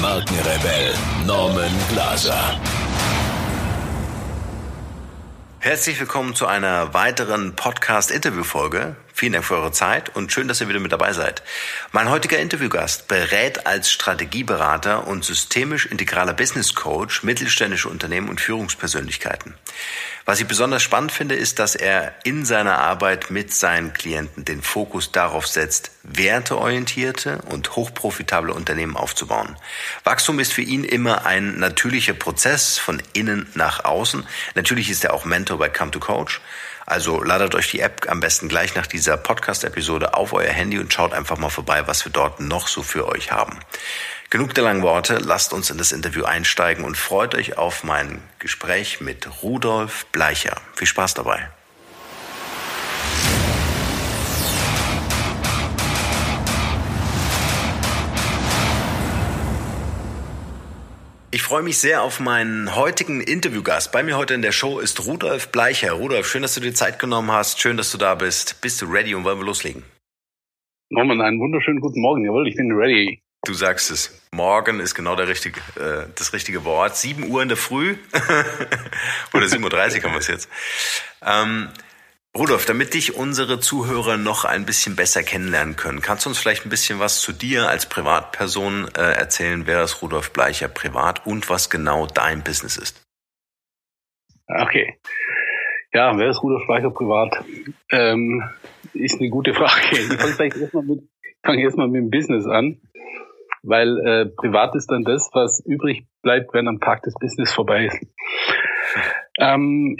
[0.00, 0.94] Markenrebell
[1.26, 2.58] Norman Glaser.
[5.58, 8.96] Herzlich willkommen zu einer weiteren Podcast-Interview-Folge.
[9.20, 11.42] Vielen Dank für eure Zeit und schön, dass ihr wieder mit dabei seid.
[11.92, 19.52] Mein heutiger Interviewgast berät als Strategieberater und systemisch integraler Business Coach mittelständische Unternehmen und Führungspersönlichkeiten.
[20.24, 24.62] Was ich besonders spannend finde, ist, dass er in seiner Arbeit mit seinen Klienten den
[24.62, 29.54] Fokus darauf setzt, werteorientierte und hochprofitable Unternehmen aufzubauen.
[30.04, 34.26] Wachstum ist für ihn immer ein natürlicher Prozess von innen nach außen.
[34.54, 36.40] Natürlich ist er auch Mentor bei Come to Coach.
[36.90, 40.92] Also ladet euch die App am besten gleich nach dieser Podcast-Episode auf euer Handy und
[40.92, 43.60] schaut einfach mal vorbei, was wir dort noch so für euch haben.
[44.28, 48.20] Genug der langen Worte, lasst uns in das Interview einsteigen und freut euch auf mein
[48.40, 50.60] Gespräch mit Rudolf Bleicher.
[50.74, 51.48] Viel Spaß dabei.
[61.32, 63.92] Ich freue mich sehr auf meinen heutigen Interviewgast.
[63.92, 65.92] Bei mir heute in der Show ist Rudolf Bleicher.
[65.92, 67.60] Rudolf, schön, dass du dir Zeit genommen hast.
[67.60, 68.60] Schön, dass du da bist.
[68.62, 69.84] Bist du ready und wollen wir loslegen?
[70.88, 72.24] Norman, einen wunderschönen guten Morgen.
[72.24, 73.22] Jawohl, ich bin ready.
[73.44, 74.20] Du sagst es.
[74.32, 76.96] Morgen ist genau der richtige, äh, das richtige Wort.
[76.96, 77.94] 7 Uhr in der Früh.
[79.32, 80.48] Oder 7.30 Uhr haben wir es jetzt.
[81.24, 81.68] Ähm,
[82.36, 86.64] Rudolf, damit dich unsere Zuhörer noch ein bisschen besser kennenlernen können, kannst du uns vielleicht
[86.64, 89.66] ein bisschen was zu dir als Privatperson äh, erzählen?
[89.66, 93.04] Wer ist Rudolf Bleicher privat und was genau dein Business ist?
[94.46, 94.98] Okay.
[95.92, 97.44] Ja, wer ist Rudolf Bleicher privat?
[97.90, 98.48] Ähm,
[98.94, 99.98] ist eine gute Frage.
[99.98, 101.02] Ich fange erstmal mit,
[101.44, 102.80] erst mit dem Business an
[103.62, 107.86] weil äh, privat ist dann das, was übrig bleibt, wenn am Tag des Business vorbei
[107.86, 108.06] ist.
[109.38, 109.96] Ähm,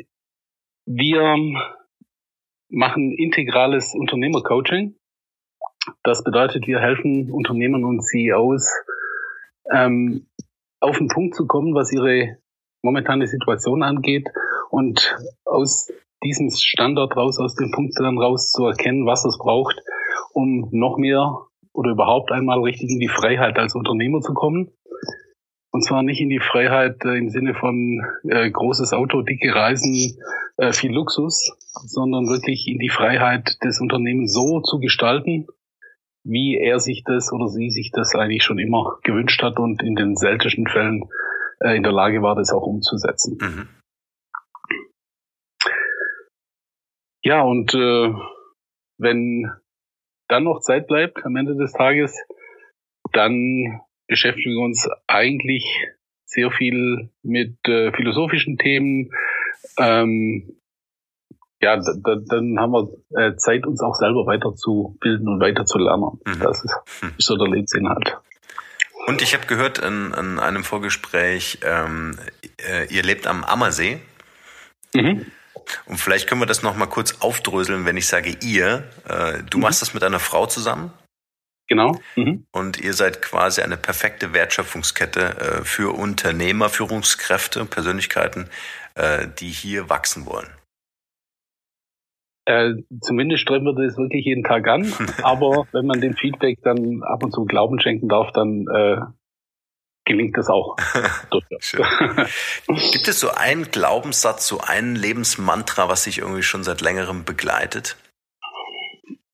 [0.87, 1.37] wir
[2.71, 4.95] machen integrales Unternehmercoaching.
[6.03, 8.71] Das bedeutet, wir helfen Unternehmern und CEOs
[9.73, 10.27] ähm,
[10.81, 12.39] auf den Punkt zu kommen, was ihre
[12.83, 14.29] momentane Situation angeht
[14.71, 15.93] und aus
[16.23, 19.81] diesem Standort raus, aus dem Punkt dann raus zu erkennen, was es braucht,
[20.33, 24.71] um noch mehr oder überhaupt einmal richtig in die Freiheit als Unternehmer zu kommen.
[25.73, 30.19] Und zwar nicht in die Freiheit äh, im Sinne von äh, großes Auto, dicke Reisen,
[30.57, 35.47] äh, viel Luxus, sondern wirklich in die Freiheit des Unternehmens so zu gestalten,
[36.25, 39.95] wie er sich das oder sie sich das eigentlich schon immer gewünscht hat und in
[39.95, 41.09] den seltensten Fällen
[41.61, 43.39] äh, in der Lage war, das auch umzusetzen.
[43.41, 43.69] Mhm.
[47.23, 48.15] Ja, und äh,
[48.99, 49.51] wenn
[50.29, 52.17] dann noch Zeit bleibt am Ende des Tages,
[53.13, 55.65] dann beschäftigen wir uns eigentlich
[56.27, 59.11] sehr viel mit äh, philosophischen Themen.
[59.79, 60.57] Ähm,
[61.63, 66.21] ja, da, dann haben wir äh, Zeit, uns auch selber weiterzubilden und weiterzulernen.
[66.27, 66.41] Mhm.
[66.41, 67.13] Das ist, hm.
[67.19, 68.17] ist so der Lebensinhalt.
[69.07, 72.19] Und ich habe gehört in, in, einem Vorgespräch, ähm,
[72.69, 74.01] äh, ihr lebt am Ammersee.
[74.95, 75.27] Mhm.
[75.87, 78.85] Und vielleicht können wir das noch mal kurz aufdröseln, wenn ich sage ihr.
[79.09, 79.65] Äh, du mhm.
[79.65, 80.93] machst das mit einer Frau zusammen.
[81.71, 82.01] Genau.
[82.17, 82.47] Mhm.
[82.51, 88.51] Und ihr seid quasi eine perfekte Wertschöpfungskette äh, für Unternehmer, Führungskräfte, Persönlichkeiten,
[88.97, 90.49] äh, die hier wachsen wollen.
[92.45, 94.93] Äh, zumindest streben wir das wirklich jeden Tag an.
[95.23, 98.97] Aber wenn man dem Feedback dann ab und zu Glauben schenken darf, dann äh,
[100.05, 100.75] gelingt das auch.
[102.93, 107.97] Gibt es so einen Glaubenssatz, so einen Lebensmantra, was sich irgendwie schon seit längerem begleitet?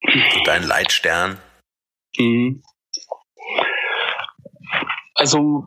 [0.02, 1.38] So dein Leitstern?
[2.18, 2.62] Mhm.
[5.14, 5.66] Also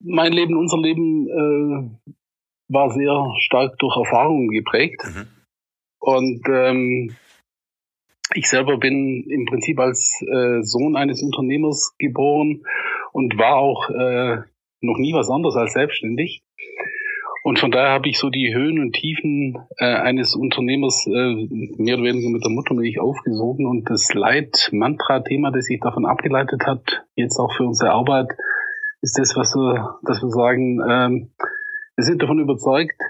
[0.00, 2.12] mein Leben, unser Leben äh,
[2.68, 5.02] war sehr stark durch Erfahrungen geprägt.
[5.04, 5.26] Mhm.
[6.00, 7.16] Und ähm,
[8.34, 12.62] ich selber bin im Prinzip als äh, Sohn eines Unternehmers geboren
[13.12, 14.42] und war auch äh,
[14.80, 16.42] noch nie was anderes als selbstständig.
[17.48, 21.48] Und von daher habe ich so die Höhen und Tiefen äh, eines Unternehmers äh,
[21.78, 27.06] mehr oder weniger mit der Muttermilch aufgesogen und das Leitmantra-Thema, das sich davon abgeleitet hat,
[27.14, 28.28] jetzt auch für unsere Arbeit,
[29.00, 31.30] ist das, was wir, dass wir sagen, ähm,
[31.96, 33.00] wir sind davon überzeugt,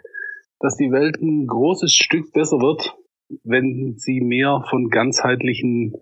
[0.61, 2.95] dass die Welt ein großes Stück besser wird,
[3.43, 5.95] wenn sie mehr von ganzheitlichen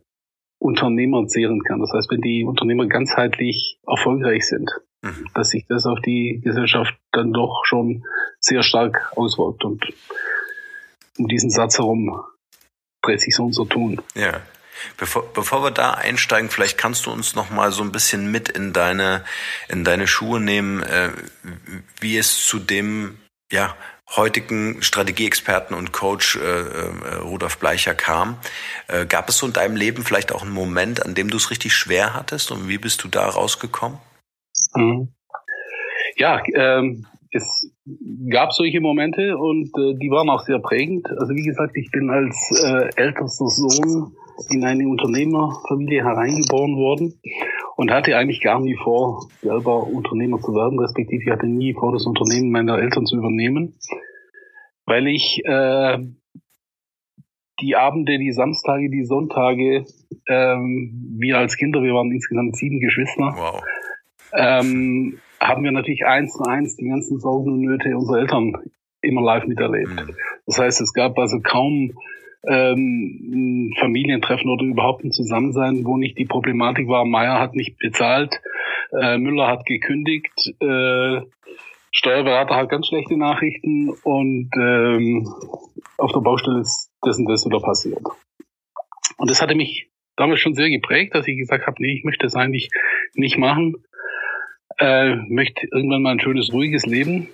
[0.58, 1.80] Unternehmern zehren kann.
[1.80, 4.70] Das heißt, wenn die Unternehmer ganzheitlich erfolgreich sind.
[5.06, 5.26] Mhm.
[5.34, 8.04] dass sich das auf die Gesellschaft dann doch schon
[8.40, 9.64] sehr stark auswirkt.
[9.64, 9.84] Und
[11.18, 12.20] um diesen Satz herum
[13.02, 14.00] dreht sich so unser Tun.
[14.14, 14.40] Ja.
[14.98, 18.50] Bevor, bevor wir da einsteigen, vielleicht kannst du uns noch mal so ein bisschen mit
[18.50, 19.24] in deine
[19.68, 21.12] in deine Schuhe nehmen, äh,
[21.98, 23.16] wie es zu dem
[23.50, 23.74] ja
[24.14, 28.38] heutigen Strategieexperten und Coach äh, äh, Rudolf Bleicher kam.
[28.86, 31.50] Äh, gab es so in deinem Leben vielleicht auch einen Moment, an dem du es
[31.50, 33.98] richtig schwer hattest und wie bist du da rausgekommen?
[34.76, 35.08] Mhm.
[36.16, 37.70] Ja, ähm, es
[38.30, 41.06] gab solche Momente und äh, die waren auch sehr prägend.
[41.18, 44.12] Also wie gesagt, ich bin als äh, ältester Sohn
[44.50, 47.14] in eine Unternehmerfamilie hereingeboren worden
[47.76, 51.92] und hatte eigentlich gar nie vor, selber Unternehmer zu werden, respektive ich hatte nie vor,
[51.92, 53.78] das Unternehmen meiner Eltern zu übernehmen,
[54.86, 55.98] weil ich äh,
[57.60, 59.86] die Abende, die Samstage, die Sonntage,
[60.28, 63.62] ähm, wir als Kinder, wir waren insgesamt sieben Geschwister, wow.
[64.36, 68.54] Ähm, haben wir natürlich eins zu eins die ganzen Sorgen und Nöte unserer Eltern
[69.02, 69.90] immer live miterlebt.
[69.90, 70.14] Mhm.
[70.46, 71.92] Das heißt, es gab also kaum
[72.48, 78.40] ähm, Familientreffen oder überhaupt ein Zusammensein, wo nicht die Problematik war, Meier hat nicht bezahlt,
[78.92, 81.20] äh, Müller hat gekündigt, äh,
[81.90, 85.28] Steuerberater hat ganz schlechte Nachrichten und ähm,
[85.98, 88.02] auf der Baustelle ist das und das wieder passiert.
[89.16, 92.26] Und das hatte mich damals schon sehr geprägt, dass ich gesagt habe, nee, ich möchte
[92.26, 92.68] das eigentlich
[93.14, 93.76] nicht machen,
[94.78, 97.28] äh, möchte irgendwann mal ein schönes, ruhiges Leben.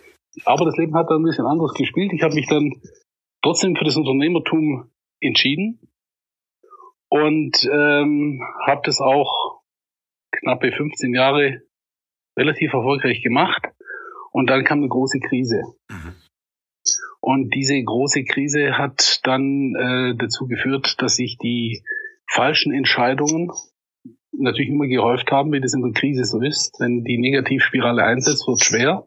[0.45, 2.13] Aber das Leben hat dann ein bisschen anders gespielt.
[2.13, 2.81] Ich habe mich dann
[3.43, 4.91] trotzdem für das Unternehmertum
[5.21, 5.81] entschieden
[7.09, 9.61] und ähm, habe das auch
[10.33, 11.63] knappe 15 Jahre
[12.39, 13.63] relativ erfolgreich gemacht.
[14.31, 15.63] Und dann kam eine große Krise.
[15.91, 16.15] Mhm.
[17.21, 21.85] Und diese große Krise hat dann äh, dazu geführt, dass sich die
[22.27, 23.51] falschen Entscheidungen
[24.33, 26.77] natürlich immer gehäuft haben, wie das in der Krise so ist.
[26.81, 29.07] Wenn die Negativspirale einsetzt, wird schwer.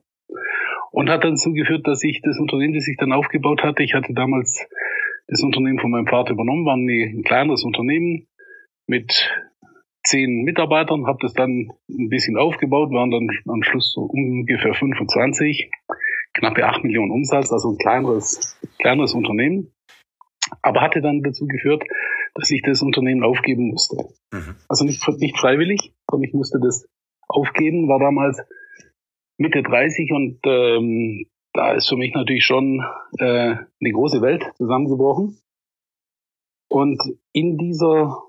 [0.92, 3.94] Und hat dann dazu geführt, dass ich das Unternehmen, das ich dann aufgebaut hatte, ich
[3.94, 4.66] hatte damals
[5.27, 8.27] das Unternehmen von meinem Vater übernommen, war ein kleineres Unternehmen
[8.88, 9.31] mit
[10.04, 15.69] zehn Mitarbeitern, habe das dann ein bisschen aufgebaut, waren dann am Schluss so ungefähr 25,
[16.33, 19.71] knappe acht Millionen Umsatz, also ein kleineres, kleineres Unternehmen.
[20.62, 21.83] Aber hatte dann dazu geführt,
[22.35, 23.95] dass ich das Unternehmen aufgeben musste.
[24.31, 24.55] Mhm.
[24.67, 26.87] Also nicht, nicht freiwillig, sondern ich musste das
[27.27, 28.39] aufgeben, war damals
[29.37, 32.83] Mitte 30 und ähm, da ist für mich natürlich schon
[33.17, 35.37] äh, eine große Welt zusammengebrochen.
[36.69, 37.01] Und
[37.31, 38.21] in dieser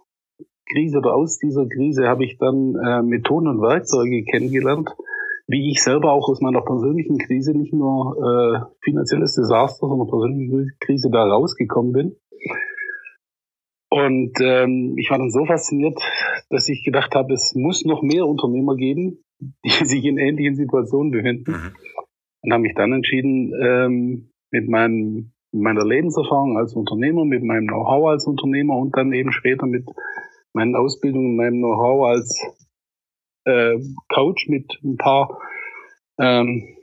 [0.71, 4.91] Krise oder aus dieser Krise habe ich dann äh, Methoden und Werkzeuge kennengelernt,
[5.49, 10.73] wie ich selber auch aus meiner persönlichen Krise, nicht nur äh, finanzielles Desaster, sondern persönliche
[10.81, 12.17] Krise da rausgekommen bin.
[13.97, 15.99] Und ähm, ich war dann so fasziniert,
[16.51, 19.25] dass ich gedacht habe, es muss noch mehr Unternehmer geben,
[19.65, 21.51] die sich in ähnlichen Situationen befinden.
[21.51, 21.73] Mhm
[22.47, 28.07] und habe mich dann entschieden, ähm, mit meinem, meiner Lebenserfahrung als Unternehmer, mit meinem Know-how
[28.09, 29.85] als Unternehmer und dann eben später mit
[30.53, 32.41] meinen Ausbildungen, meinem Know-how als
[33.47, 35.41] äh, Coach mit ein paar
[36.19, 36.77] ähm,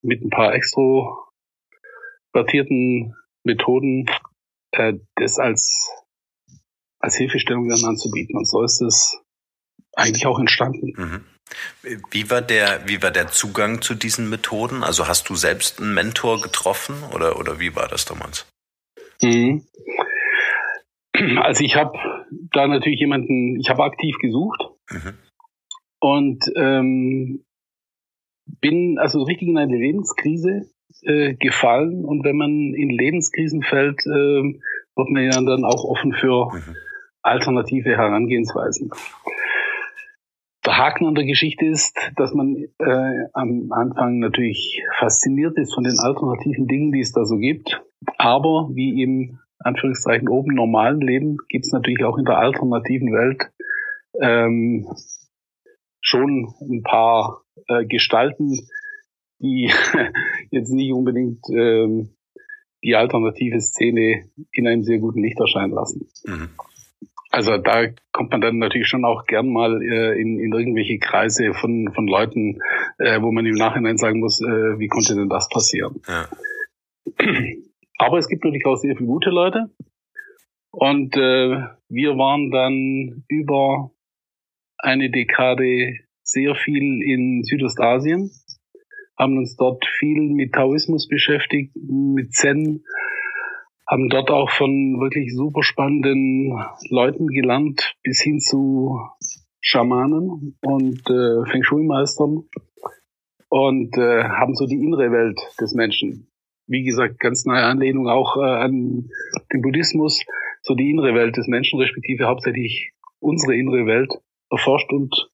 [0.00, 4.06] mit ein paar extrovertierten Methoden
[4.72, 5.90] äh, das als
[7.02, 8.36] als Hilfestellung dann anzubieten.
[8.36, 9.20] Und so ist es
[9.94, 10.92] eigentlich auch entstanden.
[10.96, 11.24] Mhm.
[12.10, 14.82] Wie war der, wie war der Zugang zu diesen Methoden?
[14.82, 18.46] Also hast du selbst einen Mentor getroffen oder, oder wie war das damals?
[19.20, 19.66] Mhm.
[21.42, 21.98] Also ich habe
[22.52, 25.12] da natürlich jemanden, ich habe aktiv gesucht mhm.
[26.00, 27.44] und ähm,
[28.60, 30.70] bin also richtig in eine Lebenskrise
[31.02, 34.58] äh, gefallen und wenn man in Lebenskrisen fällt, äh,
[34.96, 36.76] wird man ja dann auch offen für mhm.
[37.22, 38.90] Alternative Herangehensweisen.
[40.64, 45.82] Der Haken an der Geschichte ist, dass man äh, am Anfang natürlich fasziniert ist von
[45.82, 47.82] den alternativen Dingen, die es da so gibt.
[48.16, 53.50] Aber wie im Anführungszeichen oben normalen Leben gibt es natürlich auch in der alternativen Welt
[54.20, 54.86] ähm,
[56.00, 58.58] schon ein paar äh, Gestalten,
[59.40, 59.70] die
[60.50, 62.10] jetzt nicht unbedingt ähm,
[62.84, 66.08] die alternative Szene in einem sehr guten Licht erscheinen lassen.
[66.24, 66.50] Mhm.
[67.32, 71.54] Also da kommt man dann natürlich schon auch gern mal äh, in, in irgendwelche Kreise
[71.54, 72.60] von, von Leuten,
[72.98, 76.02] äh, wo man im Nachhinein sagen muss, äh, wie konnte denn das passieren?
[76.06, 76.28] Ja.
[77.98, 79.70] Aber es gibt natürlich auch sehr viele gute Leute.
[80.72, 83.92] Und äh, wir waren dann über
[84.76, 88.30] eine Dekade sehr viel in Südostasien,
[89.18, 92.84] haben uns dort viel mit Taoismus beschäftigt, mit Zen,
[93.86, 96.58] haben dort auch von wirklich super spannenden
[96.88, 99.00] Leuten gelernt, bis hin zu
[99.60, 102.44] Schamanen und äh, Feng Shui-Meistern
[103.48, 106.28] und äh, haben so die innere Welt des Menschen.
[106.66, 109.10] Wie gesagt, ganz nahe Anlehnung auch äh, an
[109.52, 110.24] den Buddhismus,
[110.62, 114.12] so die innere Welt des Menschen, respektive hauptsächlich unsere innere Welt
[114.50, 115.30] erforscht und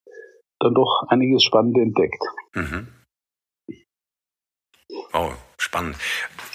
[0.58, 2.22] dann doch einiges Spannende entdeckt.
[2.54, 2.88] Mhm.
[5.12, 5.96] Oh, spannend.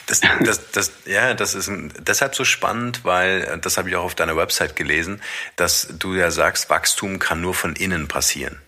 [0.08, 4.04] Das, das, das, ja, das ist ein, deshalb so spannend, weil das habe ich auch
[4.04, 5.22] auf deiner Website gelesen,
[5.56, 8.62] dass du ja sagst, Wachstum kann nur von innen passieren.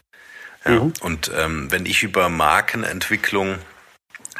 [0.65, 0.93] Ja, mhm.
[1.01, 3.59] Und ähm, wenn ich über Markenentwicklung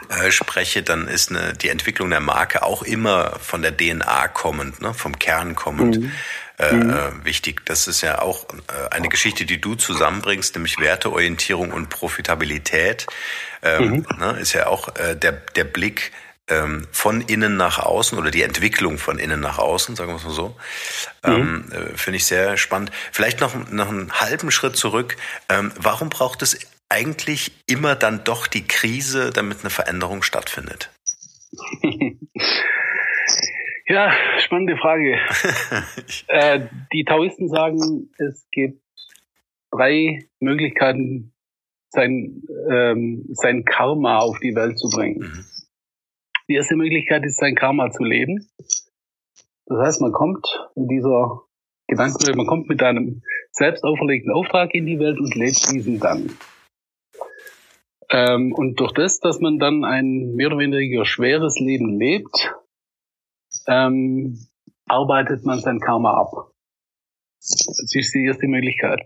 [0.10, 4.82] äh, spreche, dann ist eine, die Entwicklung der Marke auch immer von der DNA kommend,
[4.82, 6.00] ne, vom Kern kommend.
[6.00, 6.12] Mhm.
[6.58, 6.90] Äh, mhm.
[6.90, 7.66] Äh, wichtig.
[7.66, 13.08] Das ist ja auch äh, eine Geschichte, die du zusammenbringst, nämlich Werteorientierung und Profitabilität.
[13.62, 14.20] Ähm, mhm.
[14.20, 16.12] ne, ist ja auch äh, der, der Blick
[16.50, 20.24] ähm, von innen nach außen oder die Entwicklung von innen nach außen, sagen wir es
[20.24, 20.56] mal so.
[21.24, 21.72] Ähm, mhm.
[21.72, 22.92] äh, Finde ich sehr spannend.
[23.12, 25.18] Vielleicht noch, noch einen halben Schritt zurück.
[25.50, 26.60] Ähm, warum braucht es
[26.90, 30.92] eigentlich immer dann doch die Krise, damit eine Veränderung stattfindet?
[33.88, 35.18] ja, spannende Frage.
[36.28, 38.82] äh, die Taoisten sagen, es gibt
[39.72, 41.32] drei Möglichkeiten,
[41.90, 45.20] sein, ähm, sein Karma auf die Welt zu bringen.
[45.20, 45.46] Mhm.
[46.48, 48.48] Die erste Möglichkeit ist, sein Karma zu leben.
[49.66, 51.42] Das heißt, man kommt in dieser
[51.88, 53.22] Gedankenwelt, man kommt mit einem
[53.52, 56.38] selbst auferlegten Auftrag in die Welt und lebt diesen dann.
[58.10, 62.54] Ähm, und durch das, dass man dann ein mehr oder weniger schweres Leben lebt,
[63.68, 64.48] ähm,
[64.88, 66.52] arbeitet man sein Karma ab.
[67.40, 69.02] Das ist die erste Möglichkeit.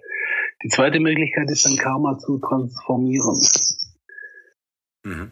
[0.63, 3.39] Die zweite Möglichkeit ist, sein Karma zu transformieren.
[5.03, 5.31] Mhm.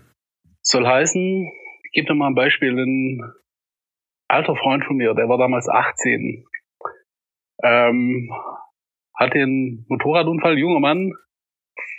[0.62, 1.52] Soll heißen,
[1.88, 2.78] ich gebe dir mal ein Beispiel.
[2.78, 3.22] Ein
[4.28, 6.46] alter Freund von mir, der war damals 18,
[7.64, 8.32] ähm,
[9.16, 11.14] hatte einen Motorradunfall, junger Mann,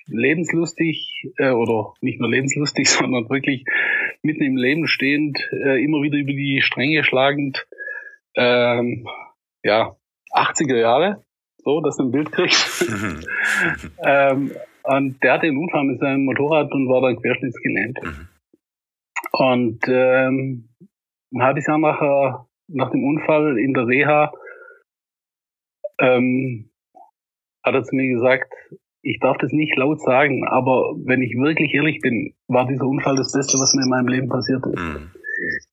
[0.06, 3.64] lebenslustig äh, oder nicht nur lebenslustig, sondern wirklich
[4.22, 7.66] mitten im Leben stehend, äh, immer wieder über die Stränge schlagend,
[8.36, 9.06] ähm,
[9.62, 9.96] ja,
[10.32, 11.24] 80er Jahre,
[11.58, 12.86] so, dass du ein Bild kriegst.
[14.04, 14.52] ähm,
[14.82, 17.98] und der hatte einen Unfall mit seinem Motorrad und war dann querschnittsgelähmt.
[19.38, 20.68] Und ähm,
[21.32, 24.32] ein halbes Jahr nach, nach dem Unfall in der Reha
[26.00, 26.70] ähm,
[27.62, 28.52] hat er zu mir gesagt,
[29.02, 33.14] ich darf das nicht laut sagen, aber wenn ich wirklich ehrlich bin, war dieser Unfall
[33.14, 34.82] das Beste, was mir in meinem Leben passiert ist.
[34.82, 35.10] Mhm.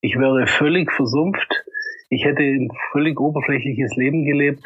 [0.02, 1.66] Ich wäre völlig versumpft.
[2.10, 4.64] Ich hätte ein völlig oberflächliches Leben gelebt.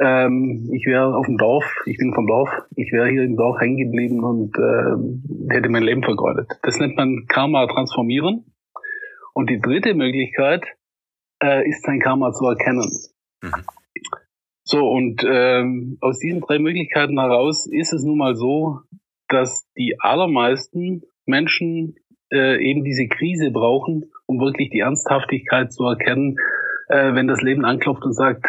[0.00, 3.60] Ähm, ich wäre auf dem Dorf, ich bin vom Dorf, ich wäre hier im Dorf
[3.60, 4.94] hängen geblieben und äh,
[5.50, 6.48] hätte mein Leben vergeudet.
[6.62, 8.52] Das nennt man Karma transformieren.
[9.34, 10.64] Und die dritte Möglichkeit
[11.42, 12.90] äh, ist sein Karma zu erkennen.
[13.42, 13.64] Mhm.
[14.64, 18.80] So, und ähm, aus diesen drei Möglichkeiten heraus ist es nun mal so,
[19.28, 21.96] dass die allermeisten Menschen
[22.30, 26.36] äh, eben diese Krise brauchen, um wirklich die Ernsthaftigkeit zu erkennen,
[26.88, 28.46] äh, wenn das Leben anklopft und sagt,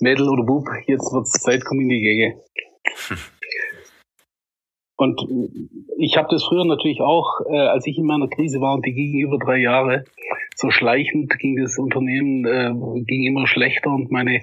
[0.00, 2.40] Mädel oder Bub, jetzt wird's Zeit, komm in die Gege.
[4.96, 5.20] Und
[5.98, 8.92] ich habe das früher natürlich auch, äh, als ich in meiner Krise war und die
[8.92, 10.04] ging über drei Jahre,
[10.54, 14.40] so schleichend ging das Unternehmen, äh, ging immer schlechter und meine,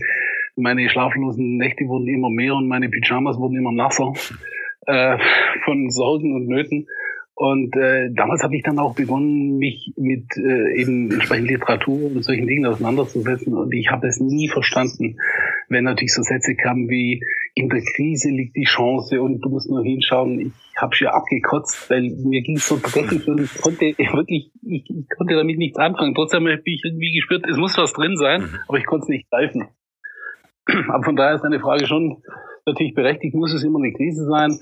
[0.55, 4.13] meine schlaflosen Nächte wurden immer mehr und meine Pyjamas wurden immer nasser
[4.87, 5.17] äh,
[5.65, 6.87] von Sorgen und Nöten.
[7.39, 12.21] Und äh, damals habe ich dann auch begonnen, mich mit äh, eben entsprechend Literatur und
[12.21, 13.53] solchen Dingen auseinanderzusetzen.
[13.53, 15.15] Und ich habe es nie verstanden,
[15.69, 17.23] wenn natürlich so Sätze kamen wie,
[17.55, 20.41] in der Krise liegt die Chance und du musst nur hinschauen.
[20.41, 24.89] Ich habe schon abgekotzt, weil mir ging es so dreckig und ich konnte wirklich, ich,
[24.89, 26.13] ich konnte damit nichts anfangen.
[26.15, 28.55] Trotzdem habe ich irgendwie gespürt, es muss was drin sein, mhm.
[28.67, 29.69] aber ich konnte es nicht greifen.
[30.89, 32.21] Aber von daher ist deine Frage schon
[32.65, 34.59] natürlich berechtigt, muss es immer eine Krise sein.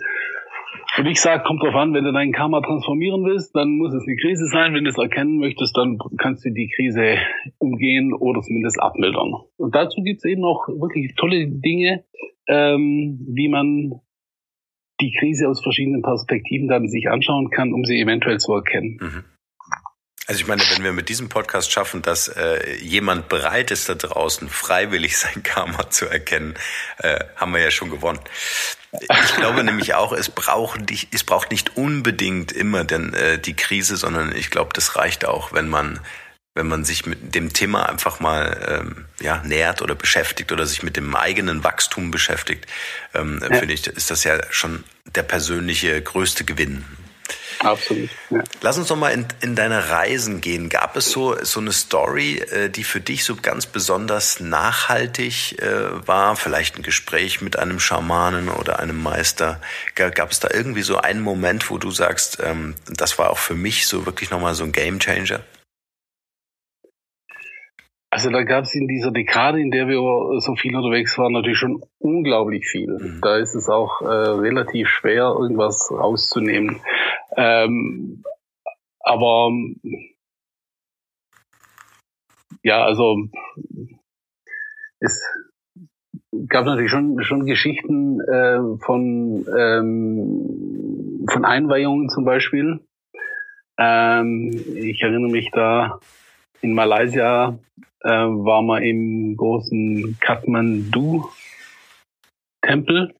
[0.97, 4.03] Und ich sage, kommt drauf an, wenn du dein Karma transformieren willst, dann muss es
[4.07, 4.73] eine Krise sein.
[4.73, 7.17] Wenn du es erkennen möchtest, dann kannst du die Krise
[7.59, 9.33] umgehen oder zumindest abmildern.
[9.57, 12.03] Und dazu gibt es eben noch wirklich tolle Dinge,
[12.47, 13.99] ähm, wie man
[14.99, 18.97] die Krise aus verschiedenen Perspektiven dann sich anschauen kann, um sie eventuell zu erkennen.
[18.99, 19.23] Mhm.
[20.27, 23.95] Also ich meine, wenn wir mit diesem Podcast schaffen, dass äh, jemand bereit ist da
[23.95, 26.55] draußen, freiwillig sein Karma zu erkennen,
[26.97, 28.19] äh, haben wir ja schon gewonnen.
[28.91, 33.55] Ich glaube nämlich auch, es braucht nicht, es braucht nicht unbedingt immer denn, äh, die
[33.55, 35.99] Krise, sondern ich glaube, das reicht auch, wenn man
[36.55, 40.81] wenn man sich mit dem Thema einfach mal ähm, ja, nähert oder beschäftigt oder sich
[40.81, 42.65] mit dem eigenen Wachstum beschäftigt,
[43.13, 43.59] ähm, ja.
[43.59, 46.83] finde ich, ist das ja schon der persönliche größte Gewinn.
[47.71, 48.09] Absolut.
[48.29, 48.43] Ja.
[48.61, 50.69] Lass uns doch mal in, in deine Reisen gehen.
[50.69, 56.07] Gab es so, so eine Story, äh, die für dich so ganz besonders nachhaltig äh,
[56.07, 56.35] war?
[56.35, 59.61] Vielleicht ein Gespräch mit einem Schamanen oder einem Meister.
[59.95, 63.55] Gab es da irgendwie so einen Moment, wo du sagst, ähm, das war auch für
[63.55, 65.41] mich so wirklich nochmal so ein Game Changer?
[68.17, 69.99] Also da gab es in dieser Dekade, in der wir
[70.41, 72.87] so viel unterwegs waren, natürlich schon unglaublich viel.
[72.87, 73.19] Mhm.
[73.21, 76.81] Da ist es auch äh, relativ schwer, irgendwas rauszunehmen.
[77.35, 78.23] Ähm,
[79.01, 79.51] aber
[82.63, 83.17] ja, also
[84.99, 85.21] es
[86.47, 92.79] gab natürlich schon, schon Geschichten äh, von, ähm, von Einweihungen zum Beispiel.
[93.77, 95.99] Ähm, ich erinnere mich da
[96.61, 97.59] in Malaysia
[98.01, 103.13] äh, war man im großen Kathmandu-Tempel.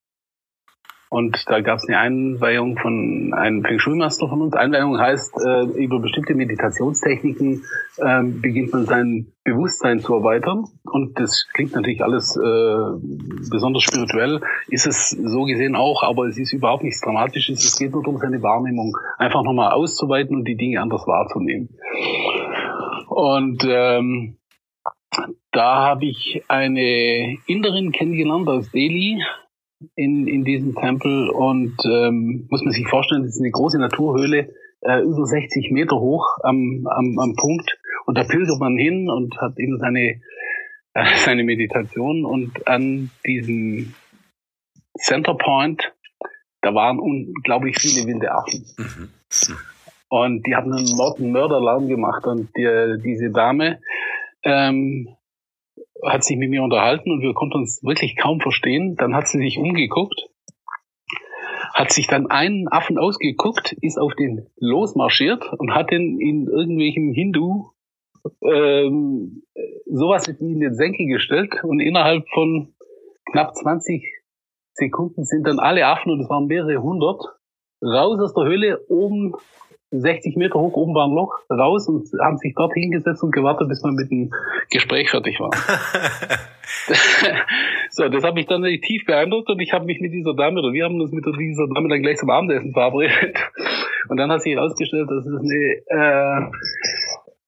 [1.09, 4.55] Und da gab es eine Einweihung von einem Feng Shui-Master von uns.
[4.55, 7.63] Einweihung heißt, äh, über bestimmte Meditationstechniken
[7.97, 10.65] äh, beginnt man sein Bewusstsein zu erweitern.
[10.83, 16.37] Und das klingt natürlich alles äh, besonders spirituell, ist es so gesehen auch, aber es
[16.37, 17.63] ist überhaupt nichts Dramatisches.
[17.63, 21.69] Es geht nur darum, seine Wahrnehmung einfach nochmal auszuweiten und die Dinge anders wahrzunehmen.
[23.07, 24.35] Und ähm,
[25.51, 29.21] da habe ich eine Inderin kennengelernt aus Delhi
[29.95, 34.53] in, in diesem Tempel und ähm, muss man sich vorstellen, das ist eine große Naturhöhle,
[34.81, 39.39] äh, über 60 Meter hoch am, am, am Punkt und da pilgert man hin und
[39.39, 40.21] hat eben seine,
[40.93, 43.93] äh, seine Meditation und an diesem
[44.97, 45.93] Center Point,
[46.61, 48.65] da waren unglaublich viele wilde Affen.
[48.77, 49.09] Mhm.
[50.09, 53.79] Und die haben einen Mord- Mörderlärm gemacht und die, diese Dame
[54.47, 55.09] ähm,
[56.03, 58.95] hat sich mit mir unterhalten und wir konnten uns wirklich kaum verstehen.
[58.95, 60.29] Dann hat sie sich umgeguckt,
[61.73, 67.13] hat sich dann einen Affen ausgeguckt, ist auf den losmarschiert und hat den in irgendwelchen
[67.13, 67.71] Hindu
[68.43, 69.43] ähm,
[69.85, 72.73] sowas in den Senke gestellt und innerhalb von
[73.31, 74.03] knapp 20
[74.73, 77.21] Sekunden sind dann alle Affen, und es waren mehrere hundert,
[77.81, 79.33] raus aus der Höhle, oben
[79.91, 83.69] 60 Meter hoch, oben war ein Loch, raus und haben sich dort hingesetzt und gewartet,
[83.69, 84.31] bis man mit dem
[84.69, 85.51] Gespräch fertig war.
[87.91, 90.73] so, das hat mich dann tief beeindruckt und ich habe mich mit dieser Dame, oder
[90.73, 93.37] wir haben uns mit dieser Dame dann gleich zum Abendessen verabredet.
[94.09, 96.41] Und dann hat sich herausgestellt, dass es eine äh,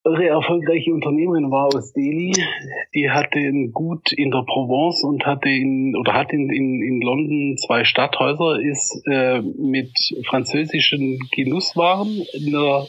[0.04, 2.32] irre erfolgreiche Unternehmerin war aus Delhi.
[2.94, 7.00] Die hatte ein Gut in der Provence und hatte in oder hat in, in, in
[7.00, 9.92] London zwei Stadthäuser, ist äh, mit
[10.26, 12.86] französischen Genusswaren, einer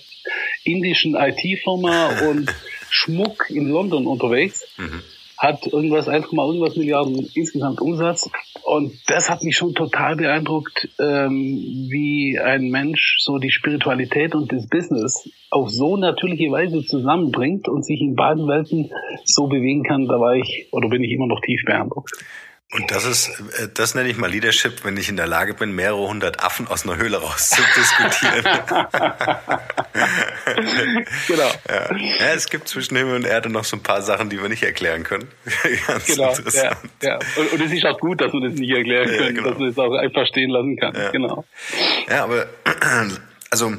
[0.64, 2.54] indischen IT-Firma und
[2.90, 4.68] Schmuck in London unterwegs.
[4.78, 5.02] Mhm
[5.42, 8.30] hat irgendwas 1, irgendwas Milliarden insgesamt Umsatz.
[8.64, 14.52] Und das hat mich schon total beeindruckt, ähm, wie ein Mensch so die Spiritualität und
[14.52, 18.92] das Business auf so natürliche Weise zusammenbringt und sich in beiden Welten
[19.24, 20.06] so bewegen kann.
[20.06, 22.12] Da war ich oder bin ich immer noch tief beeindruckt.
[22.74, 23.28] Und das ist,
[23.60, 26.68] äh, das nenne ich mal Leadership, wenn ich in der Lage bin, mehrere hundert Affen
[26.68, 28.44] aus einer Höhle rauszudiskutieren.
[31.28, 31.52] genau.
[31.68, 31.96] Ja.
[31.96, 32.34] ja.
[32.34, 35.04] es gibt zwischen Himmel und Erde noch so ein paar Sachen, die wir nicht erklären
[35.04, 35.28] können.
[35.88, 36.34] Ganz genau.
[36.54, 37.20] Ja, ja.
[37.36, 39.50] Und, und, es ist auch gut, dass wir das nicht erklären können, ja, genau.
[39.50, 40.96] dass man es auch einfach stehen lassen kann.
[40.96, 41.12] Ja.
[41.12, 41.44] Genau.
[42.10, 42.46] Ja, aber
[43.50, 43.74] also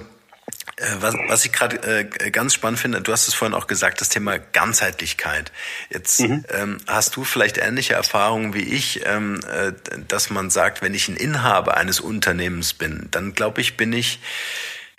[1.00, 4.08] was, was ich gerade äh, ganz spannend finde, du hast es vorhin auch gesagt, das
[4.08, 5.52] Thema Ganzheitlichkeit.
[5.90, 6.44] Jetzt mhm.
[6.50, 9.72] ähm, hast du vielleicht ähnliche Erfahrungen wie ich, ähm, äh,
[10.08, 14.20] dass man sagt, wenn ich ein Inhaber eines Unternehmens bin, dann glaube ich, bin ich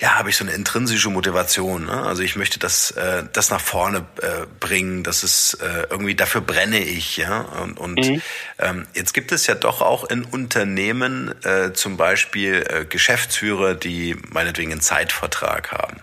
[0.03, 1.85] ja, habe ich so eine intrinsische Motivation.
[1.85, 1.93] Ne?
[1.93, 6.41] Also ich möchte das, äh, das nach vorne äh, bringen, das ist äh, irgendwie dafür
[6.41, 7.39] brenne ich, ja.
[7.39, 8.21] Und, und mhm.
[8.59, 14.17] ähm, jetzt gibt es ja doch auch in Unternehmen äh, zum Beispiel äh, Geschäftsführer, die
[14.29, 16.01] meinetwegen einen Zeitvertrag haben,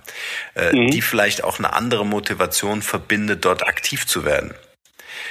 [0.54, 0.90] äh, mhm.
[0.90, 4.54] die vielleicht auch eine andere Motivation verbindet, dort aktiv zu werden.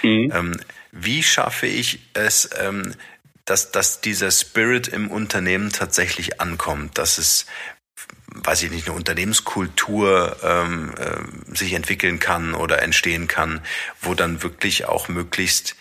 [0.03, 0.31] Mhm.
[0.31, 0.59] Ähm,
[0.91, 2.93] wie schaffe ich es, ähm,
[3.45, 7.47] dass, dass dieser Spirit im Unternehmen tatsächlich ankommt, dass es
[8.43, 13.61] weiß ich nicht, eine Unternehmenskultur ähm, äh, sich entwickeln kann oder entstehen kann,
[14.01, 15.75] wo dann wirklich auch möglichst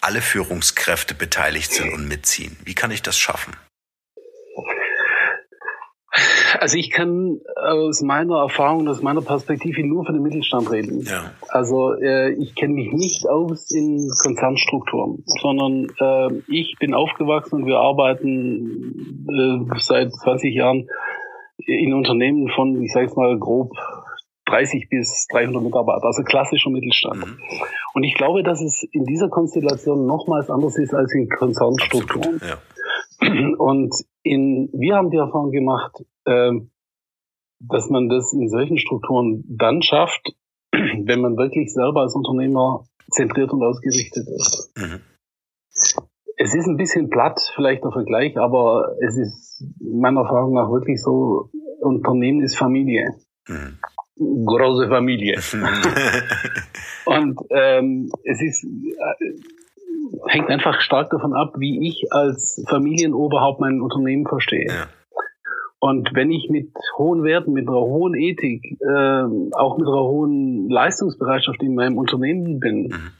[0.00, 2.56] alle Führungskräfte beteiligt sind und mitziehen.
[2.64, 3.56] Wie kann ich das schaffen?
[6.60, 11.02] Also ich kann aus meiner Erfahrung, aus meiner Perspektive nur für den Mittelstand reden.
[11.02, 11.32] Ja.
[11.48, 17.66] Also äh, ich kenne mich nicht aus in Konzernstrukturen, sondern äh, ich bin aufgewachsen und
[17.66, 20.88] wir arbeiten äh, seit 20 Jahren
[21.58, 23.72] in Unternehmen von, ich sage jetzt mal grob
[24.46, 27.26] 30 bis 300 Mitarbeiter, also klassischer Mittelstand.
[27.26, 27.38] Mhm.
[27.94, 32.40] Und ich glaube, dass es in dieser Konstellation nochmals anders ist als in Konzernstrukturen.
[32.46, 32.58] Ja.
[33.58, 36.52] Und in, wir haben die Erfahrung gemacht, äh,
[37.60, 40.34] dass man das in solchen Strukturen dann schafft,
[40.72, 44.72] wenn man wirklich selber als Unternehmer zentriert und ausgerichtet ist.
[44.76, 45.00] Mhm.
[46.36, 51.02] Es ist ein bisschen platt, vielleicht der Vergleich, aber es ist meiner Erfahrung nach wirklich
[51.02, 53.14] so, Unternehmen ist Familie.
[53.48, 53.78] Mhm.
[54.46, 55.36] Große Familie.
[57.06, 59.34] und ähm, es ist äh,
[60.28, 64.66] hängt einfach stark davon ab, wie ich als Familienoberhaupt mein Unternehmen verstehe.
[64.68, 64.88] Ja.
[65.78, 69.22] Und wenn ich mit hohen Werten, mit einer hohen Ethik, äh,
[69.52, 73.10] auch mit einer hohen Leistungsbereitschaft in meinem Unternehmen bin mhm.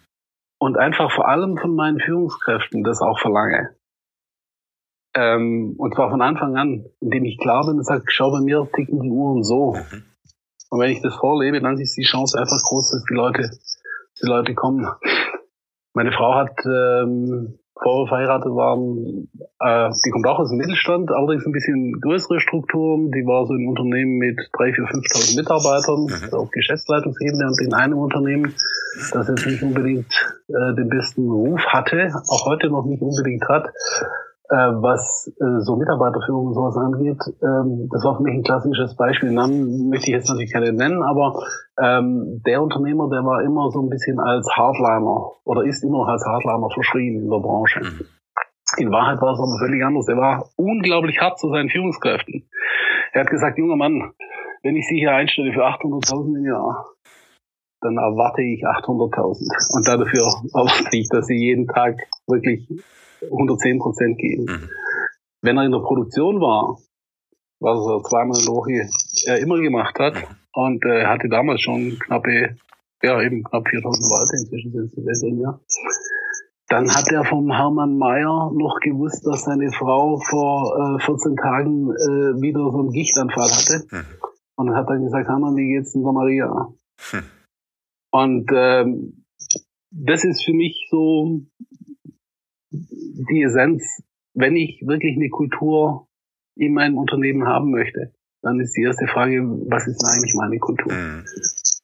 [0.59, 3.77] Und einfach vor allem von meinen Führungskräften das auch verlange,
[5.17, 8.69] ähm, und zwar von Anfang an, indem ich klar bin und sage, schau, bei mir
[8.75, 9.73] ticken die Uhren so.
[9.73, 10.05] Mhm.
[10.69, 13.51] Und wenn ich das vorlebe, dann ist die Chance einfach groß, dass die Leute,
[14.21, 14.87] die Leute kommen.
[15.95, 19.29] Meine Frau hat ähm, vor wir verheiratet waren,
[19.61, 23.11] äh, die kommt auch aus dem Mittelstand, allerdings ein bisschen größere Strukturen.
[23.13, 26.39] Die war so ein Unternehmen mit 3.000, 4.000, 5.000 Mitarbeitern mhm.
[26.39, 28.55] auf Geschäftsleitungsebene und in einem Unternehmen,
[29.13, 30.07] das jetzt nicht unbedingt
[30.49, 33.69] äh, den besten Ruf hatte, auch heute noch nicht unbedingt hat,
[34.55, 39.33] was äh, so Mitarbeiterführung und sowas angeht, ähm, das war für mich ein klassisches Beispiel.
[39.33, 41.43] Namen möchte ich jetzt natürlich keine nennen, aber
[41.81, 46.09] ähm, der Unternehmer, der war immer so ein bisschen als Hardliner oder ist immer noch
[46.09, 47.81] als Hardliner verschrien in der Branche.
[47.81, 48.07] Mhm.
[48.79, 50.09] In Wahrheit war es aber völlig anders.
[50.09, 52.49] Er war unglaublich hart zu seinen Führungskräften.
[53.13, 54.13] Er hat gesagt, junger Mann,
[54.63, 56.85] wenn ich Sie hier einstelle für 800.000 im Jahr,
[57.81, 59.77] dann erwarte ich 800.000.
[59.77, 62.69] Und dafür erwarte ich, dass Sie jeden Tag wirklich
[63.23, 64.45] 110 Prozent geben.
[64.45, 64.71] Mhm.
[65.43, 66.79] Wenn er in der Produktion war,
[67.61, 68.89] was er zweimal in der Woche
[69.27, 70.37] er immer gemacht hat, mhm.
[70.53, 72.57] und äh, hatte damals schon knappe,
[73.03, 75.61] ja eben knapp 4000 Leute, inzwischen sind es besser, ja.
[76.69, 81.91] Dann hat er vom Hermann Mayer noch gewusst, dass seine Frau vor äh, 14 Tagen
[81.91, 83.87] äh, wieder so einen Gichtanfall hatte.
[83.89, 84.05] Mhm.
[84.57, 86.73] Und hat dann gesagt, Hermann, wie geht's denn der Maria?
[87.13, 87.23] Mhm.
[88.11, 89.25] Und ähm,
[89.91, 91.41] das ist für mich so
[93.31, 94.03] die Essenz,
[94.35, 96.09] wenn ich wirklich eine Kultur
[96.57, 98.13] in meinem Unternehmen haben möchte,
[98.43, 100.93] dann ist die erste Frage, was ist eigentlich meine Kultur?
[100.93, 101.25] Mhm.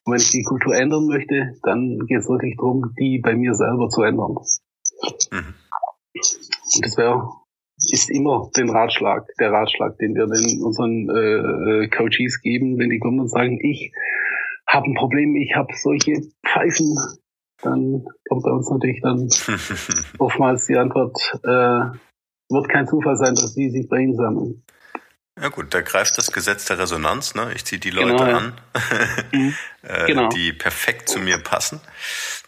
[0.05, 3.55] Und wenn ich die Kultur ändern möchte, dann geht es wirklich darum, die bei mir
[3.55, 4.37] selber zu ändern.
[5.31, 5.55] Mhm.
[6.15, 7.29] Und das wäre
[7.91, 12.91] ist immer den Ratschlag, der Ratschlag, den wir den unseren äh, äh, Coaches geben, wenn
[12.91, 13.93] die kommen und sagen, ich
[14.67, 16.97] habe ein Problem, ich habe solche Pfeifen
[17.62, 19.29] dann kommt bei uns natürlich dann
[20.18, 21.98] oftmals die Antwort, äh,
[22.51, 24.62] wird kein Zufall sein, dass die sich bei Ihnen sammeln.
[25.40, 27.35] Ja gut, da greift das Gesetz der Resonanz.
[27.35, 27.53] Ne?
[27.55, 28.53] Ich ziehe die Leute genau, an,
[29.33, 29.55] mhm.
[29.83, 30.29] äh, genau.
[30.29, 31.81] die perfekt zu mir passen.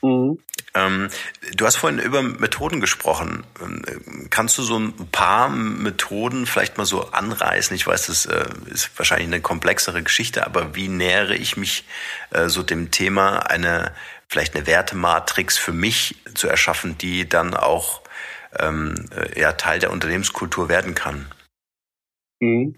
[0.03, 0.39] Mhm.
[0.75, 1.09] Ähm,
[1.55, 3.45] du hast vorhin über Methoden gesprochen.
[3.63, 7.75] Ähm, kannst du so ein paar Methoden vielleicht mal so anreißen?
[7.75, 11.87] Ich weiß, das äh, ist wahrscheinlich eine komplexere Geschichte, aber wie nähere ich mich
[12.31, 13.93] äh, so dem Thema, eine
[14.29, 18.03] vielleicht eine Wertematrix für mich zu erschaffen, die dann auch
[18.59, 21.27] ähm, äh, ja, Teil der Unternehmenskultur werden kann?
[22.41, 22.77] Mhm.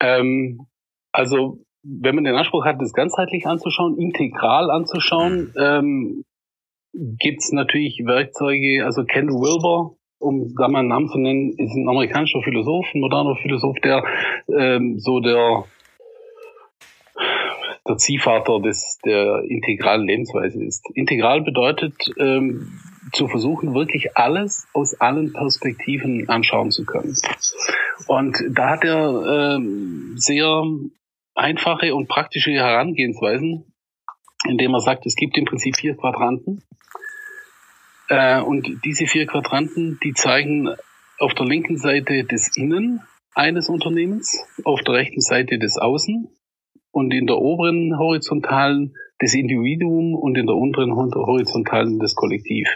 [0.00, 0.66] Ähm,
[1.12, 5.54] also wenn man den Anspruch hat, das ganzheitlich anzuschauen, integral anzuschauen, mhm.
[5.56, 6.24] ähm,
[6.92, 11.74] gibt es natürlich Werkzeuge, also Ken Wilber, um da mal einen Namen zu nennen, ist
[11.74, 14.02] ein amerikanischer Philosoph, ein moderner Philosoph, der
[14.48, 15.64] ähm, so der
[17.88, 20.84] der Ziehvater des, der integralen Lebensweise ist.
[20.94, 22.80] Integral bedeutet, ähm,
[23.12, 27.14] zu versuchen, wirklich alles aus allen Perspektiven anschauen zu können.
[28.08, 30.64] Und da hat er ähm, sehr
[31.34, 33.72] einfache und praktische Herangehensweisen,
[34.48, 36.62] indem er sagt, es gibt im Prinzip vier Quadranten.
[38.08, 40.68] Äh, und diese vier Quadranten, die zeigen
[41.18, 43.02] auf der linken Seite des Innen
[43.34, 46.28] eines Unternehmens, auf der rechten Seite des Außen
[46.96, 52.70] und in der oberen horizontalen das Individuum und in der unteren horizontalen das Kollektiv.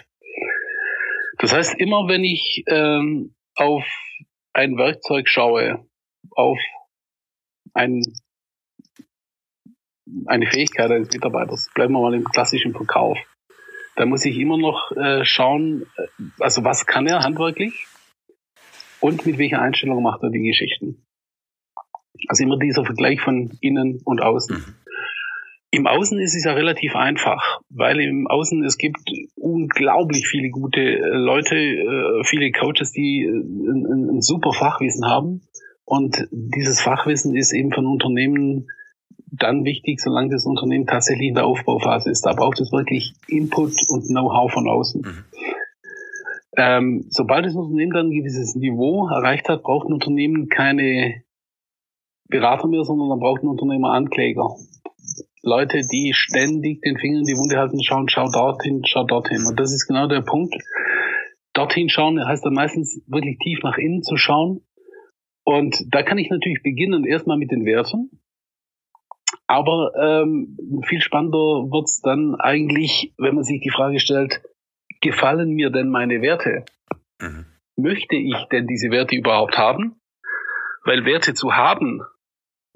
[1.38, 3.82] Das heißt, immer wenn ich ähm, auf
[4.52, 5.86] ein Werkzeug schaue,
[6.32, 6.58] auf
[7.72, 8.02] ein,
[10.26, 13.16] eine Fähigkeit eines Mitarbeiters, bleiben wir mal im klassischen Verkauf,
[13.96, 16.06] da muss ich immer noch äh, schauen, äh,
[16.40, 17.86] also was kann er handwerklich
[19.00, 21.06] und mit welcher Einstellung macht er die Geschichten.
[22.28, 24.56] Also immer dieser Vergleich von innen und außen.
[24.56, 24.74] Mhm.
[25.72, 28.98] Im Außen ist es ja relativ einfach, weil im Außen es gibt
[29.36, 35.42] unglaublich viele gute äh, Leute, äh, viele Coaches, die äh, ein, ein super Fachwissen haben.
[35.84, 38.68] Und dieses Fachwissen ist eben von Unternehmen
[39.30, 42.26] dann wichtig, solange das Unternehmen tatsächlich in der Aufbauphase ist.
[42.26, 45.02] Da braucht es wirklich Input und Know-how von außen.
[45.02, 45.24] Mhm.
[46.56, 51.22] Ähm, sobald das Unternehmen dann ein gewisses Niveau erreicht hat, braucht ein Unternehmen keine
[52.30, 54.48] Berater mehr, sondern dann braucht ein Unternehmer Ankläger.
[55.42, 59.44] Leute, die ständig den Finger in die Wunde halten, schauen, schau dorthin, schau dorthin.
[59.46, 60.54] Und das ist genau der Punkt.
[61.54, 64.62] Dorthin schauen heißt dann meistens wirklich tief nach innen zu schauen.
[65.44, 68.20] Und da kann ich natürlich beginnen, erstmal mit den Werten.
[69.46, 71.38] Aber ähm, viel spannender
[71.72, 74.42] wird's dann eigentlich, wenn man sich die Frage stellt,
[75.00, 76.64] gefallen mir denn meine Werte?
[77.20, 77.46] Mhm.
[77.76, 79.96] Möchte ich denn diese Werte überhaupt haben?
[80.84, 82.00] Weil Werte zu haben,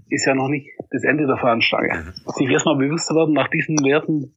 [0.08, 1.88] ist ja noch nicht das Ende der Fahnenstange.
[1.94, 2.30] Mhm.
[2.32, 4.36] Sich erstmal bewusst zu werden, nach diesen Werten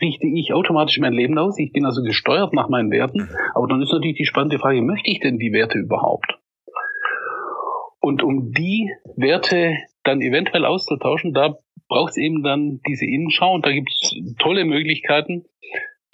[0.00, 1.58] richte ich automatisch mein Leben aus.
[1.58, 3.22] Ich bin also gesteuert nach meinen Werten.
[3.22, 3.36] Mhm.
[3.54, 6.38] Aber dann ist natürlich die spannende Frage, möchte ich denn die Werte überhaupt?
[8.00, 11.58] Und um die Werte dann eventuell auszutauschen, da
[11.88, 15.44] braucht es eben dann diese Innenschau und da gibt es tolle Möglichkeiten,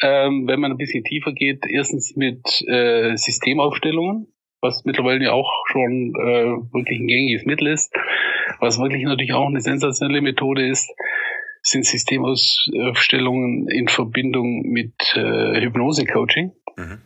[0.01, 1.65] ähm, wenn man ein bisschen tiefer geht.
[1.69, 4.34] Erstens mit äh, Systemaufstellungen,
[4.65, 7.95] was mittlerweile ja auch schon äh, wirklich ein gängiges Mittel ist.
[8.61, 10.91] Was wirklich natürlich auch eine sensationelle Methode ist,
[11.63, 16.99] sind Systemausstellungen in Verbindung mit äh, Hypnose-Coaching, mhm.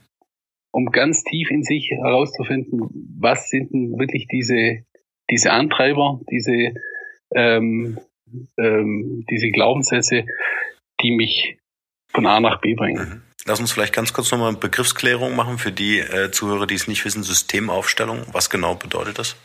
[0.73, 2.88] um ganz tief in sich herauszufinden,
[3.21, 4.85] was sind denn wirklich diese,
[5.31, 6.75] diese Antreiber, diese,
[7.35, 7.99] ähm,
[8.57, 10.27] ähm, diese Glaubenssätze,
[11.03, 11.59] die mich
[12.09, 13.09] von A nach B bringen.
[13.09, 13.28] Mhm.
[13.49, 16.87] Lass uns vielleicht ganz kurz nochmal eine Begriffsklärung machen für die äh, Zuhörer, die es
[16.87, 17.23] nicht wissen.
[17.23, 19.37] Systemaufstellung, was genau bedeutet das?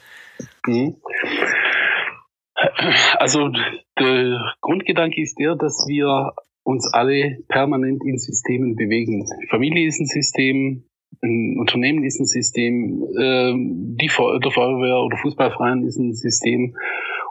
[0.68, 0.98] Mhm.
[3.18, 3.50] Also
[3.98, 9.26] der Grundgedanke ist der, dass wir uns alle permanent in Systemen bewegen.
[9.50, 10.84] Familie ist ein System,
[11.22, 16.76] ein Unternehmen ist ein System, ähm, die der Feuerwehr oder Fußballverein ist ein System.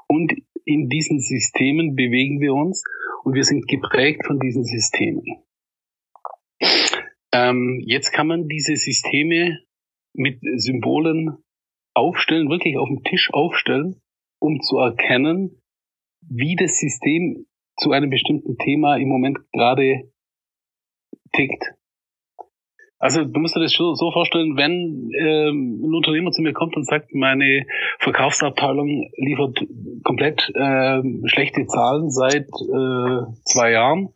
[0.07, 0.33] Und
[0.65, 2.83] in diesen Systemen bewegen wir uns
[3.25, 5.23] und wir sind geprägt von diesen Systemen.
[7.33, 9.59] Ähm, jetzt kann man diese Systeme
[10.15, 11.39] mit Symbolen
[11.95, 14.03] aufstellen, wirklich auf dem Tisch aufstellen
[14.43, 15.63] um zu erkennen,
[16.21, 17.47] wie das System
[17.79, 20.11] zu einem bestimmten Thema im Moment gerade
[21.33, 21.75] tickt.
[22.99, 26.87] Also du musst dir das so vorstellen, wenn ähm, ein Unternehmer zu mir kommt und
[26.87, 27.67] sagt, meine
[27.99, 29.59] Verkaufsabteilung liefert
[30.05, 34.15] komplett äh, schlechte Zahlen seit äh, zwei Jahren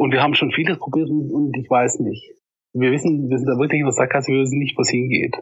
[0.00, 2.32] und wir haben schon vieles probiert und, und ich weiß nicht.
[2.72, 5.36] Wir wissen, wir sind da wirklich in der Sackgasse, wir wissen nicht, was hingeht.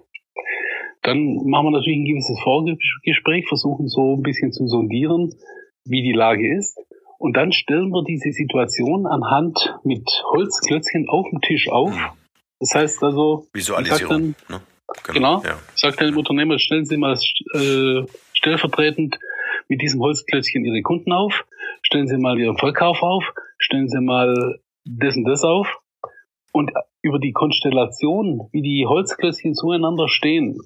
[1.03, 5.33] Dann machen wir natürlich ein gewisses Vorgespräch, versuchen so ein bisschen zu sondieren,
[5.85, 6.77] wie die Lage ist.
[7.19, 11.95] Und dann stellen wir diese Situation anhand mit Holzklötzchen auf dem Tisch auf.
[12.59, 14.35] Das heißt also, Visualisierung.
[14.49, 14.61] Dann, ne?
[15.05, 15.39] Genau.
[15.39, 15.59] genau ja.
[15.77, 19.21] Sagt dann dem Unternehmer, stellen Sie mal äh, stellvertretend
[19.69, 21.45] mit diesem Holzklötzchen Ihre Kunden auf,
[21.83, 23.23] stellen Sie mal Ihren Verkauf auf,
[23.59, 25.81] stellen Sie mal das und das auf.
[26.53, 30.59] Und über die Konstellation, wie die Holzklötzchen zueinander stehen,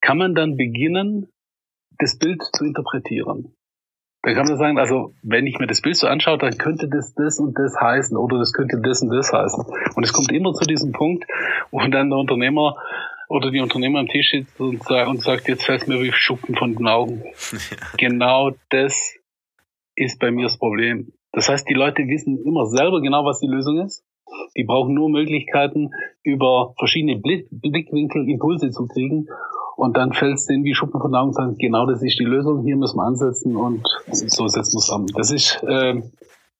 [0.00, 1.28] kann man dann beginnen,
[1.98, 3.54] das Bild zu interpretieren.
[4.22, 7.14] Da kann man sagen, also wenn ich mir das Bild so anschaue, dann könnte das
[7.14, 9.64] das und das heißen oder das könnte das und das heißen.
[9.94, 11.26] Und es kommt immer zu diesem Punkt,
[11.70, 12.76] wo dann der Unternehmer
[13.28, 14.82] oder die Unternehmer am Tisch sitzt und,
[15.22, 17.22] sagt, jetzt fällt mir wie Schuppen von den Augen.
[17.98, 19.14] Genau das
[19.94, 21.12] ist bei mir das Problem.
[21.34, 24.04] Das heißt, die Leute wissen immer selber genau, was die Lösung ist.
[24.56, 25.90] Die brauchen nur Möglichkeiten,
[26.22, 29.28] über verschiedene Blickwinkel Impulse zu kriegen
[29.76, 32.24] und dann fällt es denen wie Schuppen von Augen und sagen, genau das ist die
[32.24, 35.06] Lösung, hier müssen wir ansetzen und so setzen wir zusammen.
[35.14, 36.02] Das ist äh,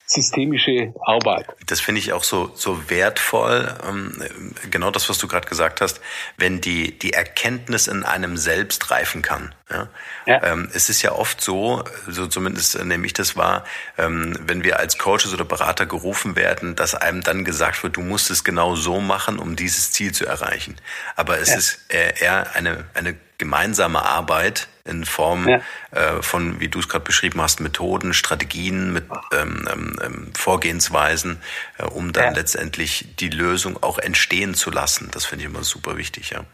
[0.06, 1.46] systemische Arbeit.
[1.66, 4.22] Das finde ich auch so, so wertvoll, ähm,
[4.70, 6.00] genau das, was du gerade gesagt hast,
[6.36, 9.54] wenn die, die Erkenntnis in einem selbst reifen kann.
[9.70, 9.88] Ja?
[10.26, 10.42] ja.
[10.44, 13.64] Ähm, es ist ja oft so, so zumindest nehme ich das wahr,
[13.96, 18.02] ähm, wenn wir als Coaches oder Berater gerufen werden, dass einem dann gesagt wird, du
[18.02, 20.76] musst es genau so machen, um dieses Ziel zu erreichen.
[21.16, 21.56] Aber es ja.
[21.56, 25.60] ist eher eine, eine gemeinsame Arbeit in Form ja.
[25.90, 31.42] äh, von, wie du es gerade beschrieben hast, Methoden, Strategien, mit ähm, ähm, ähm, Vorgehensweisen,
[31.76, 32.30] äh, um dann ja.
[32.32, 35.10] letztendlich die Lösung auch entstehen zu lassen.
[35.10, 36.44] Das finde ich immer super wichtig, ja.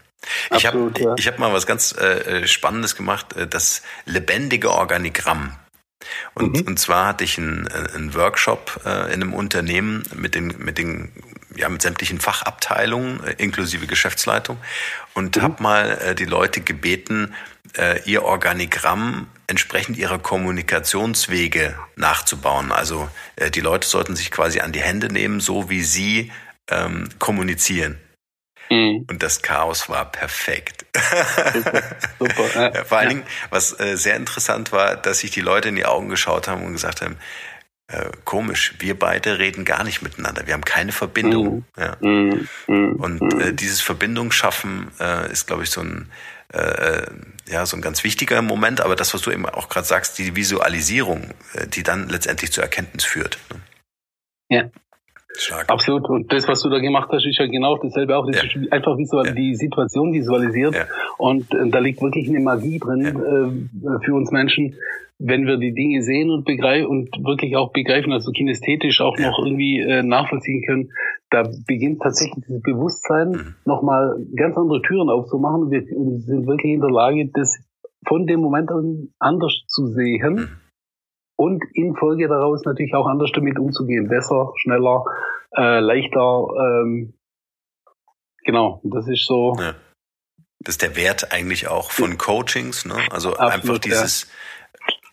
[0.54, 1.14] Ich habe ja.
[1.16, 5.56] ich hab mal was ganz äh, äh Spannendes gemacht, äh, das lebendige Organigramm.
[6.34, 6.66] Und, mhm.
[6.66, 11.12] und zwar hatte ich einen, äh, einen Workshop in einem Unternehmen mit den, mit den
[11.60, 14.58] ja, mit sämtlichen Fachabteilungen äh, inklusive Geschäftsleitung
[15.14, 15.42] und mhm.
[15.42, 17.34] habe mal äh, die Leute gebeten,
[17.76, 22.72] äh, ihr Organigramm entsprechend ihrer Kommunikationswege nachzubauen.
[22.72, 26.32] Also äh, die Leute sollten sich quasi an die Hände nehmen, so wie sie
[26.70, 27.98] ähm, kommunizieren.
[28.70, 29.06] Mhm.
[29.10, 30.86] Und das Chaos war perfekt.
[31.52, 31.82] Super,
[32.18, 32.74] super.
[32.74, 35.86] Ja, vor allen Dingen, was äh, sehr interessant war, dass sich die Leute in die
[35.86, 37.16] Augen geschaut haben und gesagt haben,
[37.90, 41.64] äh, komisch, wir beide reden gar nicht miteinander, wir haben keine Verbindung.
[41.76, 41.82] Mhm.
[41.82, 41.96] Ja.
[42.00, 42.48] Mhm.
[42.66, 42.92] mhm.
[42.96, 43.56] Und äh, mhm.
[43.56, 46.10] dieses Verbindung schaffen äh, ist, glaube ich, so ein
[46.52, 47.02] äh,
[47.48, 50.36] ja so ein ganz wichtiger Moment, aber das, was du eben auch gerade sagst, die
[50.36, 53.38] Visualisierung, äh, die dann letztendlich zur Erkenntnis führt.
[53.50, 53.60] Ne?
[54.48, 54.70] Ja.
[55.36, 55.70] Stark.
[55.70, 56.08] Absolut.
[56.08, 58.26] Und das, was du da gemacht hast, ist ja genau dasselbe auch.
[58.26, 58.42] Das ja.
[58.42, 59.32] ist einfach visual ja.
[59.32, 60.74] die Situation visualisiert.
[60.74, 60.86] Ja.
[61.18, 64.74] Und äh, da liegt wirklich eine Magie drin äh, für uns Menschen,
[65.22, 69.38] wenn wir die Dinge sehen und begreifen und wirklich auch begreifen, also kinästhetisch auch noch
[69.44, 70.90] irgendwie äh, nachvollziehen können.
[71.30, 73.54] Da beginnt tatsächlich das Bewusstsein, mhm.
[73.64, 75.70] nochmal ganz andere Türen aufzumachen.
[75.70, 77.62] Wir sind wirklich in der Lage, das
[78.06, 80.34] von dem Moment an anders zu sehen.
[80.34, 80.48] Mhm
[81.40, 84.08] und in Folge daraus natürlich auch anders damit umzugehen.
[84.08, 85.04] Besser, schneller,
[85.56, 86.48] äh, leichter.
[86.60, 87.14] Ähm,
[88.44, 89.56] genau, das ist so.
[89.58, 89.74] Ja.
[90.62, 92.96] Das ist der Wert eigentlich auch von Coachings, ne?
[93.10, 94.28] Also Absolut, einfach dieses, ja.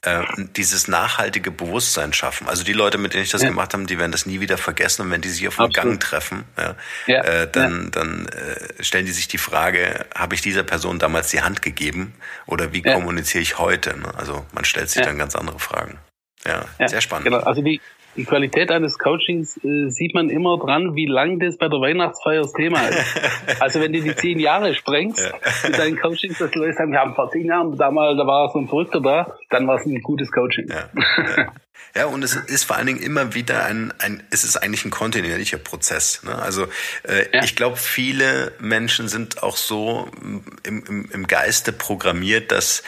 [0.02, 0.24] Äh,
[0.56, 2.48] dieses nachhaltige Bewusstsein schaffen.
[2.48, 3.50] Also die Leute, mit denen ich das ja.
[3.50, 6.00] gemacht habe, die werden das nie wieder vergessen und wenn die sich auf dem Gang
[6.00, 6.76] treffen, ja,
[7.08, 7.22] ja.
[7.24, 11.42] Äh, dann, dann äh, stellen die sich die Frage, habe ich dieser Person damals die
[11.42, 12.14] Hand gegeben
[12.46, 13.98] oder wie kommuniziere ich heute?
[13.98, 14.14] Ne?
[14.16, 15.98] Also man stellt sich dann ganz andere Fragen.
[16.46, 17.26] Ja, ja, sehr spannend.
[17.26, 17.40] Genau.
[17.40, 17.82] Also die,
[18.18, 22.42] die Qualität eines Coachings äh, sieht man immer dran, wie lang das bei der Weihnachtsfeier
[22.42, 23.00] das Thema ist.
[23.60, 25.34] also wenn du die zehn Jahre sprengst ja.
[25.70, 28.60] mit deinen Coachings, das Leute sagen, wir haben vor zehn Jahren damals, da war so
[28.60, 30.68] ein Verrückter da, dann war es ein gutes Coaching.
[30.68, 30.90] Ja.
[31.38, 31.54] ja.
[31.96, 34.92] Ja, und es ist vor allen Dingen immer wieder ein, ein es ist eigentlich ein
[34.92, 36.22] kontinuierlicher Prozess.
[36.24, 36.36] Ne?
[36.36, 36.68] Also
[37.04, 42.84] äh, ich glaube, viele Menschen sind auch so im, im, im Geiste programmiert, dass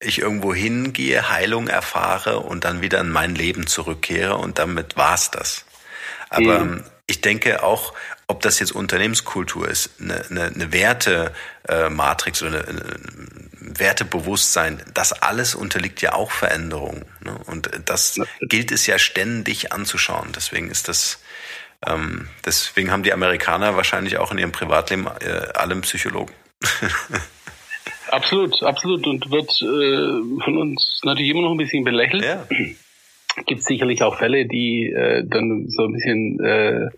[0.00, 5.30] ich irgendwo hingehe, Heilung erfahre und dann wieder in mein Leben zurückkehre und damit war's
[5.30, 5.66] das.
[6.30, 6.84] Aber mhm.
[7.06, 7.92] ich denke auch,
[8.26, 15.54] ob das jetzt Unternehmenskultur ist, eine, eine, eine Werte-Matrix oder eine, ein Wertebewusstsein, das alles
[15.54, 17.04] unterliegt ja auch Veränderungen.
[17.20, 17.36] Ne?
[17.46, 20.30] Und das gilt es ja ständig anzuschauen.
[20.34, 21.18] Deswegen ist das,
[21.86, 26.32] ähm, deswegen haben die Amerikaner wahrscheinlich auch in ihrem Privatleben äh, alle Psychologen.
[28.12, 29.06] Absolut, absolut.
[29.06, 32.24] Und wird äh, von uns natürlich immer noch ein bisschen belächelt.
[32.24, 32.46] Ja.
[33.46, 36.88] Gibt sicherlich auch Fälle, die äh, dann so ein bisschen äh,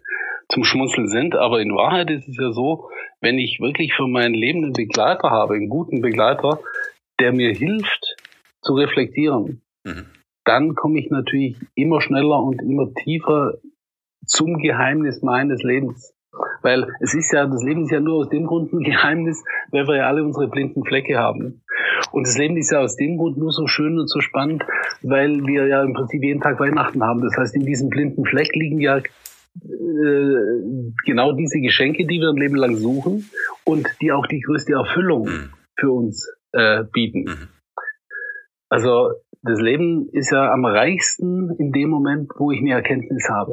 [0.49, 1.35] zum Schmunzeln sind.
[1.37, 2.89] Aber in Wahrheit ist es ja so,
[3.21, 6.61] wenn ich wirklich für mein Leben einen Begleiter habe, einen guten Begleiter,
[7.21, 8.17] der mir hilft
[8.63, 10.07] zu reflektieren, mhm.
[10.45, 13.55] dann komme ich natürlich immer schneller und immer tiefer
[14.25, 16.15] zum Geheimnis meines Lebens.
[16.63, 19.87] Weil es ist ja, das Leben ist ja nur aus dem Grund ein Geheimnis, weil
[19.87, 21.63] wir ja alle unsere blinden Flecke haben.
[22.13, 24.65] Und das Leben ist ja aus dem Grund nur so schön und so spannend,
[25.03, 27.23] weil wir ja im Prinzip jeden Tag Weihnachten haben.
[27.23, 29.03] Das heißt, in diesem blinden Fleck liegen ja äh,
[31.05, 33.31] genau diese Geschenke, die wir ein Leben lang suchen
[33.65, 35.51] und die auch die größte Erfüllung mhm.
[35.79, 37.25] für uns äh, bieten.
[37.25, 37.49] Mhm.
[38.69, 43.53] Also das Leben ist ja am reichsten in dem Moment, wo ich eine Erkenntnis habe.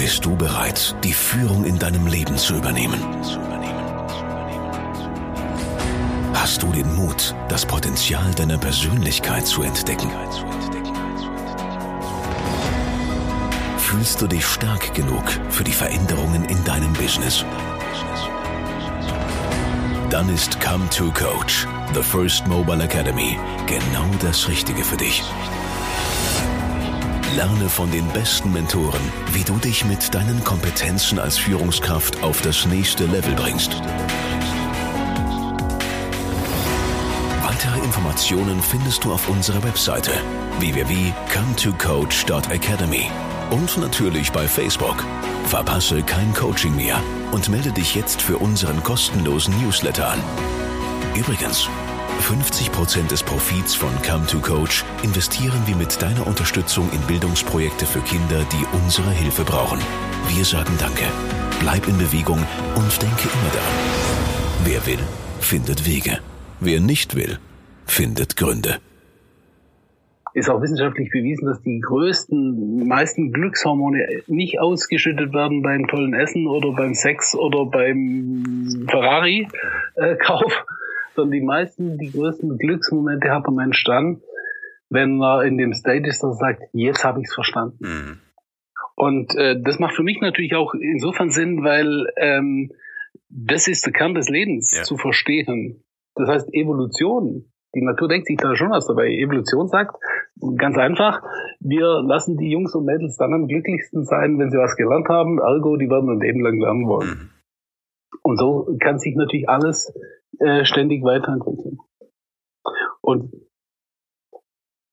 [0.00, 2.98] Bist du bereit, die Führung in deinem Leben zu übernehmen?
[6.32, 10.10] Hast du den Mut, das Potenzial deiner Persönlichkeit zu entdecken?
[13.76, 17.44] Fühlst du dich stark genug für die Veränderungen in deinem Business?
[20.08, 25.22] Dann ist Come to Coach, The First Mobile Academy, genau das Richtige für dich.
[27.36, 29.00] Lerne von den besten Mentoren,
[29.32, 33.72] wie du dich mit deinen Kompetenzen als Führungskraft auf das nächste Level bringst.
[37.42, 40.10] Weitere Informationen findest du auf unserer Webseite
[40.58, 43.08] www.cometocoach.academy
[43.50, 45.04] und natürlich bei Facebook.
[45.44, 50.18] Verpasse kein Coaching mehr und melde dich jetzt für unseren kostenlosen Newsletter an.
[51.14, 51.68] Übrigens,
[52.20, 58.00] 50% des Profits von Come to Coach investieren wir mit deiner Unterstützung in Bildungsprojekte für
[58.00, 59.78] Kinder, die unsere Hilfe brauchen.
[60.28, 61.04] Wir sagen Danke,
[61.60, 62.38] bleib in Bewegung
[62.74, 64.20] und denke immer daran.
[64.64, 65.04] Wer will,
[65.40, 66.18] findet Wege.
[66.60, 67.38] Wer nicht will,
[67.86, 68.78] findet Gründe.
[70.32, 76.46] Ist auch wissenschaftlich bewiesen, dass die größten, meisten Glückshormone nicht ausgeschüttet werden beim tollen Essen
[76.46, 80.79] oder beim Sex oder beim Ferrari-Kauf, äh,
[81.14, 84.20] sondern die meisten, die größten Glücksmomente hat der Mensch dann,
[84.88, 87.78] wenn er in dem State ist, dass er sagt, jetzt habe ich es verstanden.
[87.80, 88.18] Mhm.
[88.96, 92.70] Und äh, das macht für mich natürlich auch insofern Sinn, weil ähm,
[93.28, 94.82] das ist der Kern des Lebens, ja.
[94.82, 95.82] zu verstehen.
[96.16, 99.08] Das heißt, Evolution, die Natur denkt sich da schon was dabei.
[99.08, 99.94] Evolution sagt,
[100.56, 101.22] ganz einfach,
[101.60, 105.38] wir lassen die Jungs und Mädels dann am glücklichsten sein, wenn sie was gelernt haben,
[105.38, 107.08] ergo, die werden ein Leben lang lernen wollen.
[107.08, 107.30] Mhm.
[108.22, 109.94] Und so kann sich natürlich alles
[110.40, 111.78] äh, ständig weiterentwickeln.
[113.00, 113.32] Und,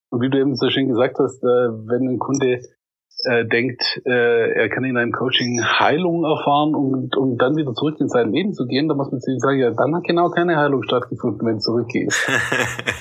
[0.10, 2.62] und wie du eben so schön gesagt hast, äh, wenn ein Kunde
[3.26, 7.98] äh, denkt, äh, er kann in einem Coaching Heilung erfahren und um dann wieder zurück
[8.00, 10.58] in sein Leben zu gehen, da muss man sich sagen, ja, dann hat genau keine
[10.58, 12.14] Heilung stattgefunden, wenn es zurückgeht.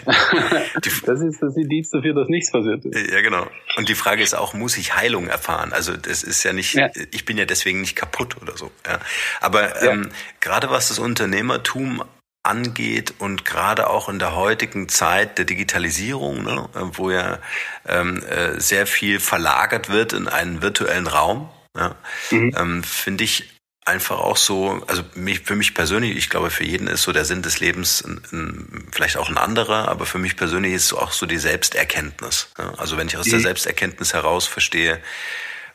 [1.07, 3.13] das ist das Indiz dafür, dass nichts passiert ist.
[3.13, 3.47] Ja, genau.
[3.77, 5.73] Und die Frage ist auch, muss ich Heilung erfahren?
[5.73, 6.89] Also das ist ja nicht, ja.
[7.13, 8.71] ich bin ja deswegen nicht kaputt oder so.
[8.87, 8.99] Ja.
[9.43, 9.93] Aber ja.
[9.93, 10.09] ähm,
[10.41, 12.03] gerade was das Unternehmertum
[12.47, 17.39] angeht und gerade auch in der heutigen Zeit der Digitalisierung, ne, wo ja
[17.87, 21.95] ähm, äh, sehr viel verlagert wird in einen virtuellen Raum, ja,
[22.31, 22.55] mhm.
[22.57, 26.89] ähm, finde ich einfach auch so, also mich, für mich persönlich, ich glaube, für jeden
[26.89, 30.37] ist so der Sinn des Lebens ein, ein, vielleicht auch ein anderer, aber für mich
[30.37, 32.49] persönlich ist es auch so die Selbsterkenntnis.
[32.59, 32.75] Ja.
[32.79, 33.33] Also wenn ich aus mhm.
[33.33, 35.01] der Selbsterkenntnis heraus verstehe,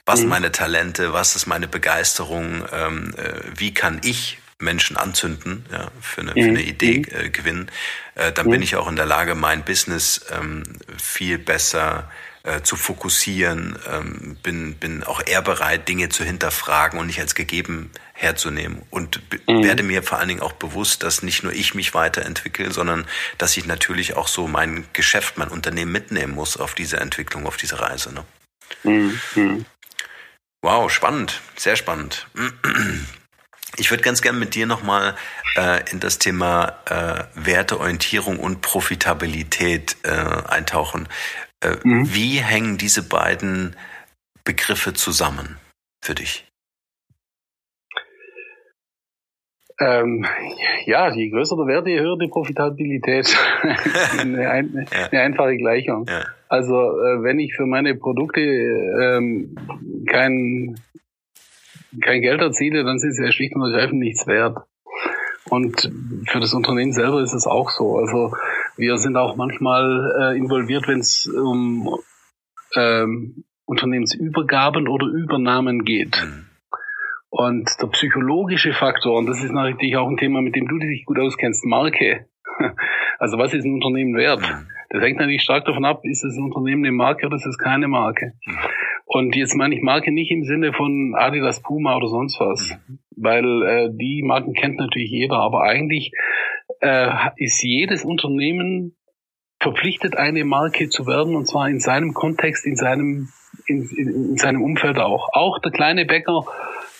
[0.05, 0.30] was mhm.
[0.30, 6.22] meine Talente, was ist meine Begeisterung, ähm, äh, wie kann ich Menschen anzünden, ja, für
[6.22, 6.68] eine, für eine mhm.
[6.68, 7.26] Idee mhm.
[7.26, 7.72] äh, gewinnen,
[8.16, 8.64] äh, dann bin mhm.
[8.64, 10.64] ich auch in der Lage, mein Business ähm,
[10.97, 12.09] viel besser
[12.43, 17.36] äh, zu fokussieren, ähm, bin, bin auch eher bereit, Dinge zu hinterfragen und nicht als
[17.36, 19.64] gegeben herzunehmen und mhm.
[19.64, 23.05] werde mir vor allen Dingen auch bewusst, dass nicht nur ich mich weiterentwickle, sondern
[23.38, 27.57] dass ich natürlich auch so mein Geschäft, mein Unternehmen mitnehmen muss auf diese Entwicklung, auf
[27.57, 28.12] diese Reise.
[28.14, 29.20] Ne?
[29.36, 29.66] Mhm.
[30.64, 32.28] Wow, spannend, sehr spannend.
[33.78, 35.15] Ich würde ganz gerne mit dir nochmal
[35.57, 41.07] äh, in das Thema äh, Werteorientierung und Profitabilität äh, eintauchen.
[41.61, 42.13] Äh, mhm.
[42.13, 43.76] Wie hängen diese beiden
[44.43, 45.57] Begriffe zusammen
[46.03, 46.45] für dich?
[49.80, 50.26] Ähm,
[50.86, 53.36] ja, je größer der Wert, je höher die Profitabilität.
[54.19, 55.07] eine, ein, ja.
[55.07, 56.05] eine, einfache Gleichung.
[56.07, 56.26] Ja.
[56.49, 59.55] Also äh, wenn ich für meine Produkte ähm,
[60.07, 60.76] kein
[62.03, 64.57] kein Geld erziele, dann sind sie ja schlicht und ergreifend nichts wert.
[65.49, 65.91] Und
[66.27, 67.97] für das Unternehmen selber ist es auch so.
[67.97, 68.33] Also
[68.77, 71.97] wir sind auch manchmal äh, involviert, wenn es um
[72.75, 76.21] ähm, Unternehmensübergaben oder Übernahmen geht.
[76.23, 76.45] Mhm.
[77.29, 81.05] Und der psychologische Faktor, und das ist natürlich auch ein Thema, mit dem du dich
[81.05, 82.27] gut auskennst, Marke.
[83.19, 84.41] Also was ist ein Unternehmen wert?
[84.41, 84.67] Mhm.
[84.89, 87.59] Das hängt natürlich stark davon ab, ist es ein Unternehmen eine Marke oder ist es
[87.59, 88.33] keine Marke.
[89.14, 92.99] Und jetzt meine ich Marke nicht im Sinne von Adidas, Puma oder sonst was, mhm.
[93.18, 96.14] weil äh, die Marken kennt natürlich jeder, aber eigentlich
[96.80, 98.95] äh, ist jedes Unternehmen
[99.59, 103.28] verpflichtet, eine Marke zu werden, und zwar in seinem Kontext, in seinem,
[103.68, 105.28] in, in, in seinem Umfeld auch.
[105.34, 106.45] Auch der kleine Bäcker,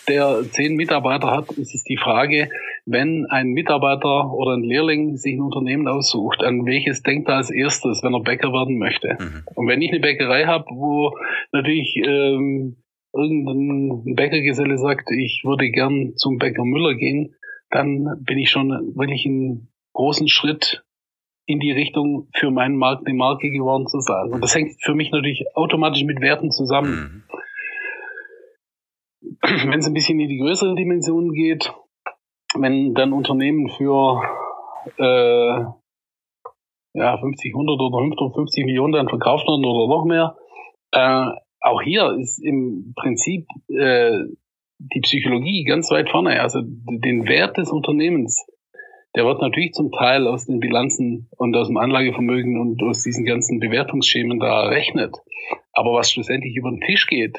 [0.08, 2.50] der zehn Mitarbeiter hat, ist es die Frage,
[2.84, 7.50] wenn ein Mitarbeiter oder ein Lehrling sich ein Unternehmen aussucht, an welches denkt er als
[7.50, 9.16] erstes, wenn er Bäcker werden möchte?
[9.18, 9.44] Mhm.
[9.54, 11.16] Und wenn ich eine Bäckerei habe, wo
[11.52, 12.76] natürlich ähm,
[13.12, 17.34] irgendein Bäckergeselle sagt, ich würde gern zum Bäcker Müller gehen,
[17.70, 20.84] dann bin ich schon wirklich einen großen Schritt
[21.46, 24.32] in die Richtung für meinen Markt eine Marke geworden zu sein.
[24.32, 27.24] Und das hängt für mich natürlich automatisch mit Werten zusammen.
[29.42, 31.72] Wenn es ein bisschen in die größeren Dimensionen geht,
[32.54, 34.22] wenn dann Unternehmen für
[34.98, 35.64] äh,
[36.94, 40.36] ja, 50, 100 oder 150 Millionen dann verkauft werden oder noch mehr,
[40.92, 41.26] äh,
[41.60, 44.18] auch hier ist im Prinzip äh,
[44.78, 46.40] die Psychologie ganz weit vorne.
[46.40, 48.44] Also den Wert des Unternehmens,
[49.14, 53.24] der wird natürlich zum Teil aus den Bilanzen und aus dem Anlagevermögen und aus diesen
[53.24, 55.16] ganzen Bewertungsschemen da errechnet.
[55.72, 57.38] Aber was schlussendlich über den Tisch geht,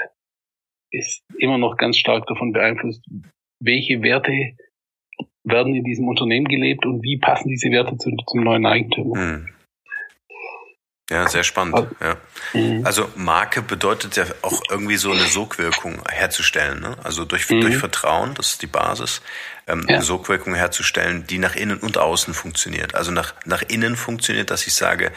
[0.94, 3.04] ist immer noch ganz stark davon beeinflusst,
[3.60, 4.56] welche Werte
[5.44, 9.20] werden in diesem Unternehmen gelebt und wie passen diese Werte zu, zum neuen Eigentümer.
[9.20, 9.50] Hm.
[11.10, 11.76] Ja, sehr spannend.
[11.76, 12.18] Also, ja.
[12.54, 12.86] Mhm.
[12.86, 16.80] also Marke bedeutet ja auch irgendwie so eine Sogwirkung herzustellen.
[16.80, 16.96] Ne?
[17.04, 17.62] Also durch, mhm.
[17.62, 19.22] durch Vertrauen, das ist die Basis,
[19.68, 19.96] ähm, ja.
[19.96, 22.96] eine Sogwirkung herzustellen, die nach innen und außen funktioniert.
[22.96, 25.12] Also nach, nach innen funktioniert, dass ich sage,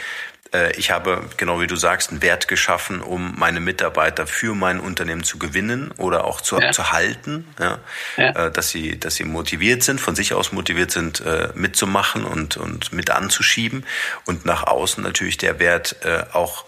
[0.76, 5.24] ich habe, genau wie du sagst, einen Wert geschaffen, um meine Mitarbeiter für mein Unternehmen
[5.24, 6.72] zu gewinnen oder auch zu, ja.
[6.72, 7.78] zu halten, ja?
[8.16, 8.46] ja.
[8.46, 12.56] Äh, dass sie, dass sie motiviert sind, von sich aus motiviert sind, äh, mitzumachen und,
[12.56, 13.84] und mit anzuschieben
[14.24, 15.96] und nach außen natürlich der Wert
[16.32, 16.64] auch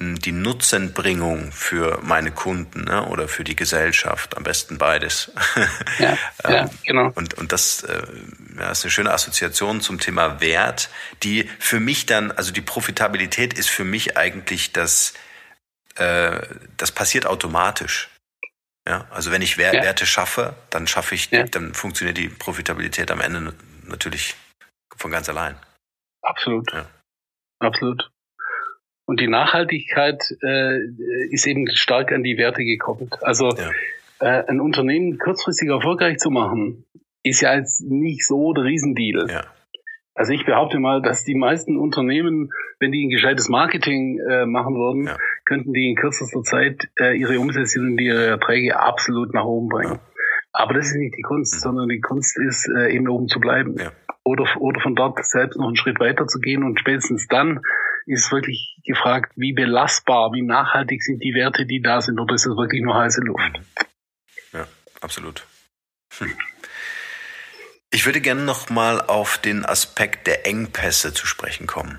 [0.00, 5.32] die Nutzenbringung für meine Kunden ne, oder für die Gesellschaft, am besten beides.
[5.98, 7.12] Ja, ja ähm, genau.
[7.16, 8.02] Und, und das äh,
[8.56, 10.90] ja, ist eine schöne Assoziation zum Thema Wert,
[11.24, 15.14] die für mich dann, also die Profitabilität ist für mich eigentlich das,
[15.96, 16.40] äh,
[16.76, 18.10] das passiert automatisch.
[18.86, 20.06] Ja, also wenn ich Werte ja.
[20.06, 21.42] schaffe, dann schaffe ich, ja.
[21.42, 24.36] dann funktioniert die Profitabilität am Ende natürlich
[24.96, 25.56] von ganz allein.
[26.22, 26.72] Absolut.
[26.72, 26.86] Ja.
[27.58, 28.08] Absolut.
[29.08, 30.80] Und die Nachhaltigkeit äh,
[31.30, 33.14] ist eben stark an die Werte gekoppelt.
[33.22, 33.70] Also ja.
[34.20, 36.84] äh, ein Unternehmen kurzfristig erfolgreich zu machen,
[37.22, 39.26] ist ja jetzt nicht so der Riesendeal.
[39.30, 39.44] Ja.
[40.14, 42.50] Also ich behaupte mal, dass die meisten Unternehmen,
[42.80, 45.16] wenn die ein gescheites Marketing äh, machen würden, ja.
[45.46, 49.94] könnten die in kürzester Zeit äh, ihre Umsätze und ihre Erträge absolut nach oben bringen.
[49.94, 50.00] Ja.
[50.52, 51.58] Aber das ist nicht die Kunst, mhm.
[51.60, 53.76] sondern die Kunst ist, äh, eben oben zu bleiben.
[53.78, 53.90] Ja.
[54.22, 56.62] Oder, oder von dort selbst noch einen Schritt weiter zu gehen.
[56.62, 57.62] Und spätestens dann
[58.08, 62.46] ist wirklich gefragt, wie belastbar, wie nachhaltig sind die Werte, die da sind, oder ist
[62.46, 63.60] das wirklich nur heiße Luft?
[64.52, 64.66] Ja,
[65.00, 65.46] absolut.
[66.18, 66.32] Hm.
[67.90, 71.98] Ich würde gerne noch mal auf den Aspekt der Engpässe zu sprechen kommen.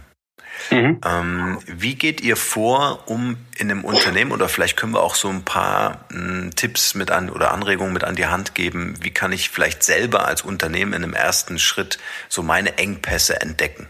[0.71, 0.99] Mhm.
[1.05, 5.29] Ähm, wie geht ihr vor, um in einem Unternehmen oder vielleicht können wir auch so
[5.29, 8.95] ein paar m, hm, Tipps mit an oder Anregungen mit an die Hand geben?
[9.01, 13.87] Wie kann ich vielleicht selber als Unternehmen in einem ersten Schritt so meine Engpässe entdecken?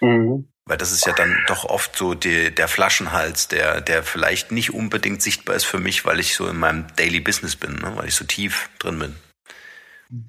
[0.00, 0.51] Mhm.
[0.64, 4.72] Weil das ist ja dann doch oft so die, der Flaschenhals, der, der vielleicht nicht
[4.72, 7.92] unbedingt sichtbar ist für mich, weil ich so in meinem Daily Business bin, ne?
[7.96, 9.14] weil ich so tief drin bin.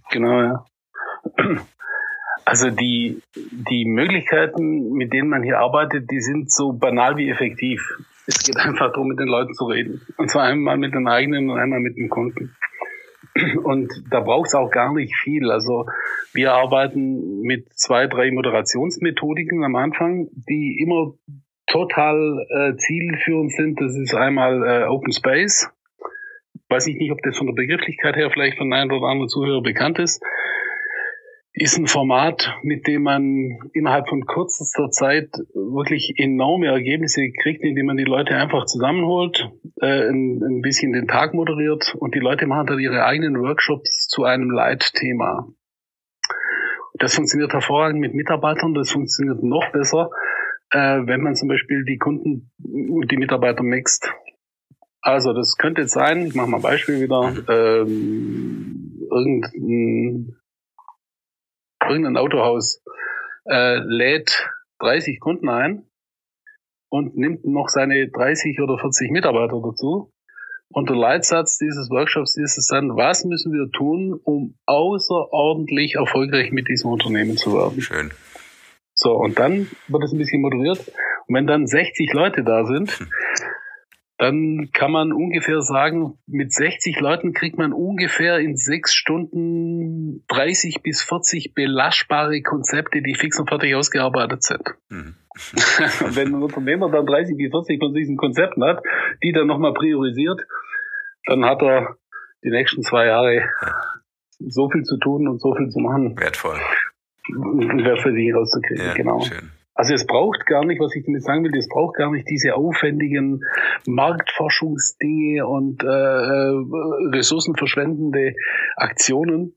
[0.10, 0.66] Genau, ja.
[2.46, 7.82] Also die, die Möglichkeiten, mit denen man hier arbeitet, die sind so banal wie effektiv.
[8.28, 10.02] Es geht einfach darum, mit den Leuten zu reden.
[10.18, 12.56] Und zwar einmal mit den eigenen und einmal mit den Kunden.
[13.64, 15.52] Und da braucht es auch gar nicht viel.
[15.52, 15.86] Also
[16.34, 21.14] wir arbeiten mit zwei, drei Moderationsmethodiken am Anfang, die immer
[21.66, 23.82] total äh, zielführend sind.
[23.82, 25.70] Das ist einmal äh, Open Space.
[26.70, 29.62] Weiß ich nicht, ob das von der Begrifflichkeit her vielleicht von einem oder anderen Zuhörer
[29.62, 30.24] bekannt ist
[31.56, 37.86] ist ein Format, mit dem man innerhalb von kürzester Zeit wirklich enorme Ergebnisse kriegt, indem
[37.86, 42.48] man die Leute einfach zusammenholt, äh, ein, ein, bisschen den Tag moderiert und die Leute
[42.48, 45.48] machen dann ihre eigenen Workshops zu einem Leitthema.
[46.96, 50.10] Das funktioniert hervorragend mit Mitarbeitern, das funktioniert noch besser,
[50.72, 54.12] äh, wenn man zum Beispiel die Kunden und die Mitarbeiter mixt.
[55.02, 60.36] Also das könnte jetzt sein, ich mache mal ein Beispiel wieder, ähm, irgendein
[61.88, 62.82] irgendein Autohaus
[63.46, 65.86] äh, lädt 30 Kunden ein
[66.90, 70.12] und nimmt noch seine 30 oder 40 Mitarbeiter dazu.
[70.70, 76.52] Und der Leitsatz dieses Workshops ist es dann, was müssen wir tun, um außerordentlich erfolgreich
[76.52, 77.80] mit diesem Unternehmen zu werden.
[77.80, 78.12] Schön.
[78.96, 80.80] So, und dann wird es ein bisschen moderiert.
[81.28, 83.08] Und wenn dann 60 Leute da sind, hm
[84.18, 90.84] dann kann man ungefähr sagen, mit 60 Leuten kriegt man ungefähr in sechs Stunden 30
[90.84, 94.76] bis 40 belastbare Konzepte, die fix und fertig ausgearbeitet sind.
[94.90, 95.16] Mhm.
[96.16, 98.84] Wenn ein Unternehmer dann 30 bis 40 von diesen Konzepten hat,
[99.24, 100.42] die dann nochmal priorisiert,
[101.26, 101.96] dann hat er
[102.44, 103.42] die nächsten zwei Jahre
[104.40, 106.20] so viel zu tun und so viel zu machen.
[106.20, 106.60] Wertvoll.
[107.30, 109.22] Wert für sich rauszukriegen, ja, genau.
[109.22, 109.52] Schön.
[109.76, 112.56] Also es braucht gar nicht, was ich damit sagen will, es braucht gar nicht diese
[112.56, 113.42] aufwendigen
[113.88, 116.64] Marktforschungsdinge und äh, äh,
[117.16, 118.36] ressourcenverschwendende
[118.76, 119.56] Aktionen.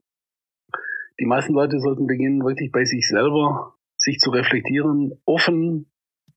[1.21, 5.91] Die meisten Leute sollten beginnen, wirklich bei sich selber sich zu reflektieren, offen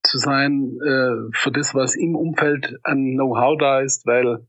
[0.03, 4.45] zu sein äh, für das, was im Umfeld an Know-how da ist, weil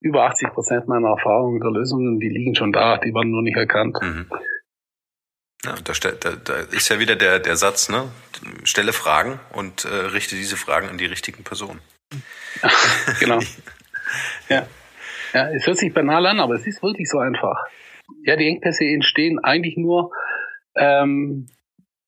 [0.00, 3.56] über 80 Prozent meiner Erfahrungen der Lösungen, die liegen schon da, die werden nur nicht
[3.56, 3.98] erkannt.
[4.02, 4.26] Mhm.
[5.64, 8.10] Ja, da, da, da ist ja wieder der, der Satz, ne?
[8.64, 11.80] Stelle Fragen und äh, richte diese Fragen an die richtigen Personen.
[13.20, 13.38] genau.
[14.48, 14.66] ja.
[15.32, 17.64] ja, es hört sich banal an, aber es ist wirklich so einfach.
[18.24, 20.10] Ja, die Engpässe entstehen eigentlich nur,
[20.74, 21.48] ähm,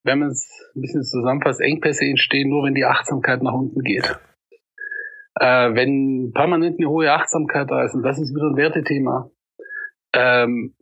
[0.03, 4.19] wenn man es ein bisschen zusammenfasst, Engpässe entstehen nur, wenn die Achtsamkeit nach unten geht.
[5.41, 9.31] Äh, wenn permanent eine hohe Achtsamkeit da ist, und das ist wieder ein Wertethema,
[10.13, 10.75] ähm,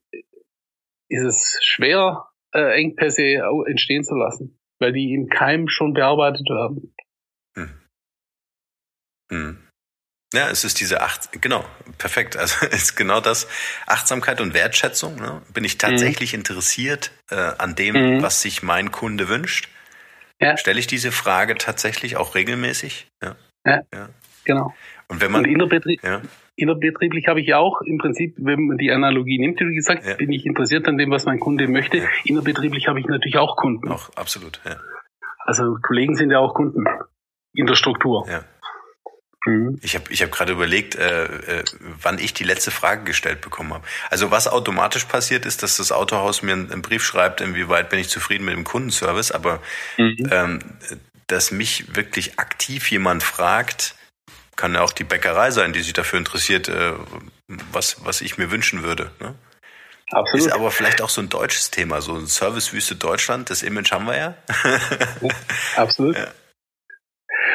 [1.09, 3.23] ist es schwer, äh, Engpässe
[3.67, 6.95] entstehen zu lassen, weil die im Keim schon bearbeitet werden.
[7.57, 7.71] Hm.
[9.31, 9.59] Hm.
[10.35, 11.65] Ja, es ist diese Acht, genau,
[11.99, 12.37] perfekt.
[12.37, 13.49] Also es ist genau das
[13.87, 15.17] Achtsamkeit und Wertschätzung.
[15.17, 15.43] Ne?
[15.53, 16.41] Bin ich tatsächlich mhm.
[16.41, 18.23] interessiert äh, an dem, mhm.
[18.23, 19.69] was sich mein Kunde wünscht?
[20.41, 20.57] Ja.
[20.57, 23.07] Stelle ich diese Frage tatsächlich auch regelmäßig?
[23.23, 24.09] Ja, ja, ja.
[24.45, 24.75] genau.
[25.09, 26.23] Und wenn man und innerbetrieb, ja
[26.57, 30.15] innerbetrieblich habe ich auch im Prinzip, wenn man die Analogie nimmt, wie gesagt, ja.
[30.15, 31.99] bin ich interessiert an dem, was mein Kunde möchte.
[31.99, 32.05] Ja.
[32.25, 33.89] Innerbetrieblich habe ich natürlich auch Kunden.
[33.89, 34.77] Auch absolut, ja.
[35.45, 36.85] Also Kollegen sind ja auch Kunden
[37.55, 38.27] in der Struktur.
[38.29, 38.45] Ja.
[39.45, 39.81] Mhm.
[39.83, 41.65] Ich habe ich hab gerade überlegt, äh, äh,
[42.01, 43.85] wann ich die letzte Frage gestellt bekommen habe.
[44.11, 48.09] Also was automatisch passiert ist, dass das Autohaus mir einen, Brief schreibt, inwieweit bin ich
[48.09, 49.61] zufrieden mit dem Kundenservice, aber
[49.99, 50.29] mhm.
[50.31, 50.59] ähm,
[51.27, 53.97] dass mich wirklich aktiv jemand fragt,
[54.57, 56.93] kann ja auch die Bäckerei sein, die sich dafür interessiert, äh,
[57.73, 59.11] was, was ich mir wünschen würde.
[59.21, 59.35] Ne?
[60.11, 60.47] Absolut.
[60.47, 64.07] Ist aber vielleicht auch so ein deutsches Thema, so ein Servicewüste Deutschland, das Image haben
[64.07, 64.35] wir ja.
[65.77, 66.19] absolut.
[66.19, 66.27] Ja.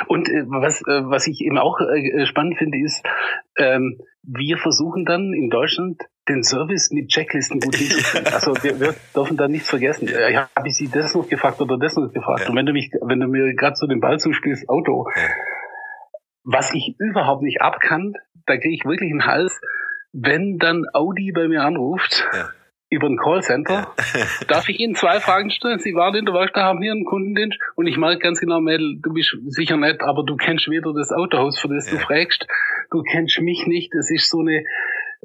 [0.08, 3.04] Und äh, was, äh, was ich eben auch äh, spannend finde, ist,
[3.58, 8.34] ähm, wir versuchen dann in Deutschland den Service mit Checklisten gut hinzukriegen.
[8.34, 10.08] Also wir, wir dürfen da nichts vergessen.
[10.08, 10.28] Ja.
[10.30, 12.42] Ich habe ich Sie das noch gefragt oder das noch gefragt.
[12.42, 12.50] Ja.
[12.50, 15.08] Und wenn du mich, wenn du mir gerade so den Ball zuspielst, Auto.
[16.50, 18.14] Was ich überhaupt nicht abkann,
[18.46, 19.60] da kriege ich wirklich einen Hals,
[20.14, 22.26] wenn dann Audi bei mir anruft.
[22.34, 22.50] Ja
[22.90, 23.94] über ein Callcenter.
[23.98, 24.26] Ja.
[24.48, 25.80] Darf ich Ihnen zwei Fragen stellen?
[25.80, 29.00] Sie waren in der Werkstatt, haben hier einen Kundendienst und ich merke ganz genau, Mädel,
[29.02, 31.98] du bist sicher nett, aber du kennst weder das Autohaus, für das ja.
[31.98, 32.48] du fragst,
[32.92, 33.94] du kennst mich nicht.
[33.94, 34.64] Es ist so eine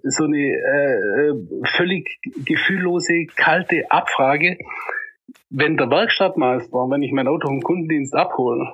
[0.02, 1.34] so eine äh,
[1.76, 4.58] völlig gefühllose, kalte Abfrage.
[5.50, 8.72] Wenn der Werkstattmeister, wenn ich mein Auto im Kundendienst abhole,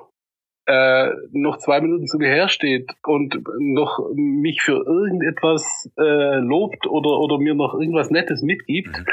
[0.69, 7.19] äh, noch zwei Minuten zu mir hersteht und noch mich für irgendetwas äh, lobt oder,
[7.19, 9.05] oder mir noch irgendwas Nettes mitgibt, mhm.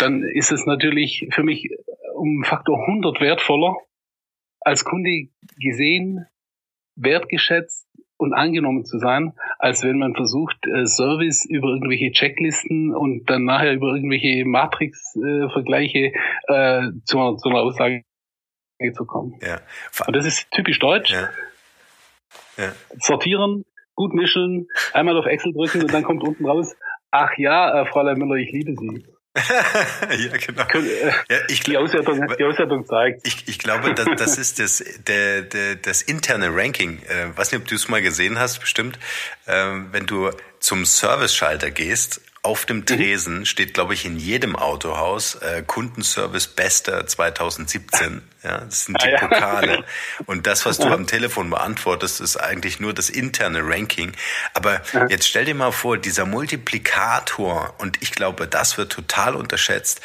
[0.00, 1.70] dann ist es natürlich für mich
[2.14, 3.76] um Faktor 100 wertvoller,
[4.60, 6.26] als Kunde gesehen,
[6.96, 13.30] wertgeschätzt und angenommen zu sein, als wenn man versucht, äh, Service über irgendwelche Checklisten und
[13.30, 16.12] dann nachher über irgendwelche Matrix-Vergleiche
[16.48, 18.02] äh, zu, zu einer Aussage
[18.94, 19.38] zu kommen.
[19.40, 19.60] Ja.
[20.06, 21.12] Und das ist typisch deutsch.
[21.12, 21.30] Ja.
[22.56, 22.72] Ja.
[22.98, 23.64] Sortieren,
[23.94, 26.74] gut mischen, einmal auf Excel drücken und dann kommt unten raus,
[27.10, 29.06] ach ja, äh, Fräulein Müller, ich liebe Sie.
[29.34, 30.62] ja, genau.
[30.74, 33.26] Äh, ja, ich, die, Auswertung, die Auswertung zeigt.
[33.26, 37.00] Ich, ich glaube, das, das ist das, der, der, das interne Ranking.
[37.08, 38.98] Äh, weiß nicht, ob du es mal gesehen hast, bestimmt.
[39.46, 42.86] Ähm, wenn du zum Service-Schalter gehst auf dem mhm.
[42.86, 43.44] Tresen mhm.
[43.44, 48.22] steht, glaube ich, in jedem Autohaus äh, Kundenservice Bester 2017.
[48.42, 49.18] Ja, das sind die ah, ja.
[49.18, 49.84] Pokale.
[50.26, 54.12] Und das, was du am Telefon beantwortest, ist eigentlich nur das interne Ranking.
[54.54, 55.06] Aber ja.
[55.08, 60.00] jetzt stell dir mal vor, dieser Multiplikator, und ich glaube, das wird total unterschätzt,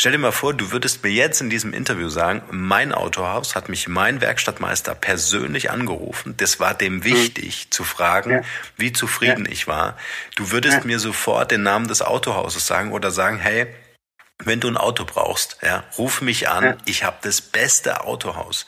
[0.00, 3.68] Stell dir mal vor, du würdest mir jetzt in diesem Interview sagen, mein Autohaus hat
[3.68, 6.32] mich mein Werkstattmeister persönlich angerufen.
[6.38, 7.04] Das war dem mhm.
[7.04, 7.70] wichtig mhm.
[7.70, 8.42] zu fragen, ja.
[8.78, 9.52] wie zufrieden ja.
[9.52, 9.98] ich war.
[10.36, 10.84] Du würdest ja.
[10.86, 13.66] mir sofort den Namen des Autohauses sagen oder sagen, hey,
[14.38, 16.78] wenn du ein Auto brauchst, ja, ruf mich an.
[16.86, 18.64] Ich habe das beste Autohaus.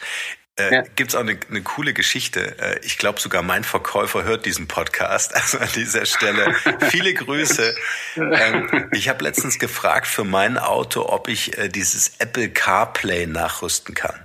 [0.57, 0.83] Äh, ja.
[0.97, 2.59] Gibt es auch eine, eine, coole Geschichte.
[2.59, 5.35] Äh, ich glaube sogar mein Verkäufer hört diesen Podcast.
[5.43, 6.55] Also an dieser Stelle
[6.91, 7.75] viele Grüße.
[8.17, 13.95] Ähm, ich habe letztens gefragt für mein Auto, ob ich äh, dieses Apple CarPlay nachrüsten
[13.95, 14.25] kann.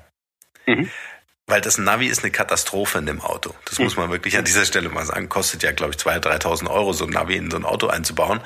[0.65, 0.89] Mhm.
[1.49, 3.55] Weil das Navi ist eine Katastrophe in dem Auto.
[3.65, 3.85] Das mhm.
[3.85, 5.29] muss man wirklich an dieser Stelle mal sagen.
[5.29, 8.41] Kostet ja, glaube ich, 2.000, 3.000 Euro, so ein Navi in so ein Auto einzubauen.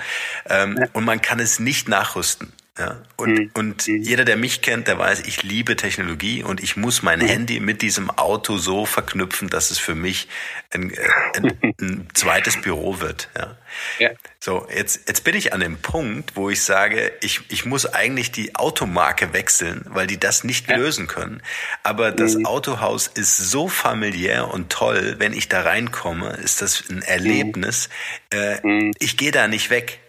[0.47, 0.87] Ähm, ja.
[0.93, 2.53] Und man kann es nicht nachrüsten.
[2.79, 3.51] Ja, und, mhm.
[3.53, 4.01] und mhm.
[4.01, 7.27] jeder, der mich kennt, der weiß, ich liebe Technologie und ich muss mein mhm.
[7.27, 10.29] Handy mit diesem Auto so verknüpfen, dass es für mich
[10.69, 13.29] ein, äh, ein, ein zweites Büro wird.
[13.37, 13.57] Ja.
[13.99, 14.09] ja.
[14.39, 18.31] So, jetzt, jetzt bin ich an dem Punkt, wo ich sage, ich, ich muss eigentlich
[18.31, 20.77] die Automarke wechseln, weil die das nicht ja.
[20.77, 21.41] lösen können.
[21.83, 22.45] Aber das mhm.
[22.45, 27.89] Autohaus ist so familiär und toll, wenn ich da reinkomme, ist das ein Erlebnis.
[28.31, 28.39] Mhm.
[28.39, 28.91] Äh, mhm.
[28.97, 29.99] ich gehe da nicht weg.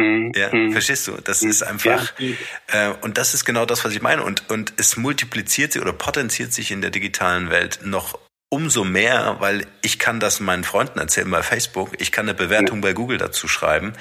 [0.00, 0.32] Mhm.
[0.34, 0.72] Ja, mhm.
[0.72, 1.12] verstehst du?
[1.22, 1.50] Das mhm.
[1.50, 2.34] ist einfach, ja.
[2.68, 4.22] äh, und das ist genau das, was ich meine.
[4.22, 8.18] Und, und es multipliziert sich oder potenziert sich in der digitalen Welt noch
[8.52, 12.80] umso mehr, weil ich kann das meinen Freunden erzählen bei Facebook, ich kann eine Bewertung
[12.80, 13.92] bei Google dazu schreiben.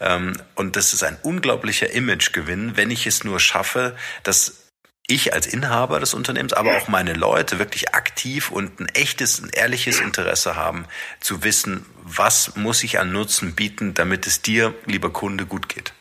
[0.00, 4.67] Ähm, und das ist ein unglaublicher Imagegewinn, wenn ich es nur schaffe, dass
[5.08, 9.50] ich als Inhaber des Unternehmens, aber auch meine Leute wirklich aktiv und ein echtes, ein
[9.52, 10.84] ehrliches Interesse haben,
[11.20, 15.94] zu wissen, was muss ich an Nutzen bieten, damit es dir, lieber Kunde, gut geht.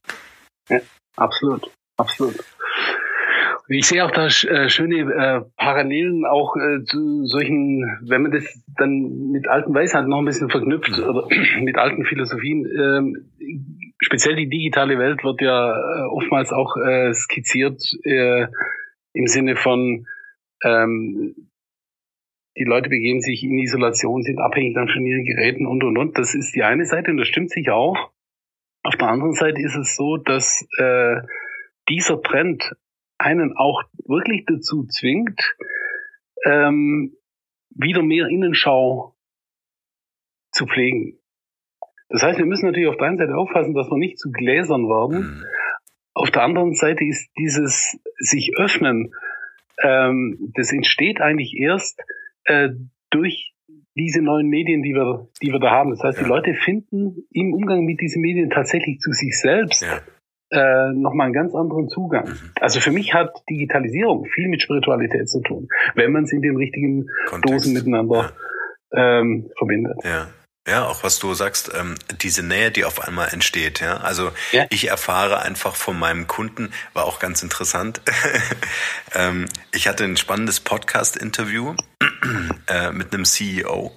[0.70, 0.80] Ja,
[1.16, 2.36] absolut, absolut.
[3.70, 8.45] Ich sehe auch da äh, schöne äh, Parallelen auch äh, zu solchen, wenn man das
[8.78, 11.28] dann mit alten Weisheiten noch ein bisschen verknüpft oder
[11.62, 12.66] mit alten Philosophien.
[12.66, 13.30] Ähm,
[13.99, 18.47] speziell die digitale Welt wird ja äh, oftmals auch äh, skizziert äh,
[19.18, 20.05] im Sinne von,
[20.63, 21.49] ähm,
[22.57, 26.18] die Leute begeben sich in Isolation, sind abhängig dann von ihren Geräten und und und.
[26.18, 28.11] Das ist die eine Seite und das stimmt sich auch.
[28.84, 31.18] Auf der anderen Seite ist es so, dass äh,
[31.89, 32.76] dieser Trend
[33.18, 35.55] einen auch wirklich dazu zwingt,
[36.45, 37.15] ähm,
[37.70, 39.15] wieder mehr Innenschau
[40.51, 41.20] zu pflegen.
[42.09, 44.88] Das heißt, wir müssen natürlich auf der einen Seite aufpassen, dass wir nicht zu Gläsern
[44.88, 45.43] werden.
[46.18, 49.13] Auf der anderen Seite ist dieses sich öffnen,
[49.84, 52.01] ähm, das entsteht eigentlich erst
[52.45, 52.70] äh,
[53.11, 53.53] durch
[53.95, 55.91] diese neuen Medien, die wir, die wir da haben.
[55.91, 56.24] Das heißt, ja.
[56.24, 60.89] die Leute finden im Umgang mit diesen Medien tatsächlich zu sich selbst ja.
[60.89, 62.28] äh, nochmal einen ganz anderen Zugang.
[62.28, 62.51] Mhm.
[62.59, 66.57] Also für mich hat Digitalisierung viel mit Spiritualität zu tun, wenn man es in den
[66.57, 67.53] richtigen Kontext.
[67.53, 68.32] Dosen miteinander
[68.91, 69.20] ja.
[69.20, 69.97] ähm, verbindet.
[70.03, 70.28] Ja.
[70.68, 73.80] Ja, auch was du sagst, ähm, diese Nähe, die auf einmal entsteht.
[73.80, 74.65] Ja, also ja.
[74.70, 78.01] ich erfahre einfach von meinem Kunden, war auch ganz interessant.
[79.15, 81.74] ähm, ich hatte ein spannendes Podcast-Interview
[82.68, 83.95] äh, mit einem CEO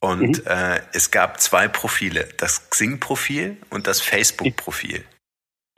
[0.00, 0.46] Und mhm.
[0.46, 5.04] äh, es gab zwei Profile, das Xing-Profil und das Facebook-Profil.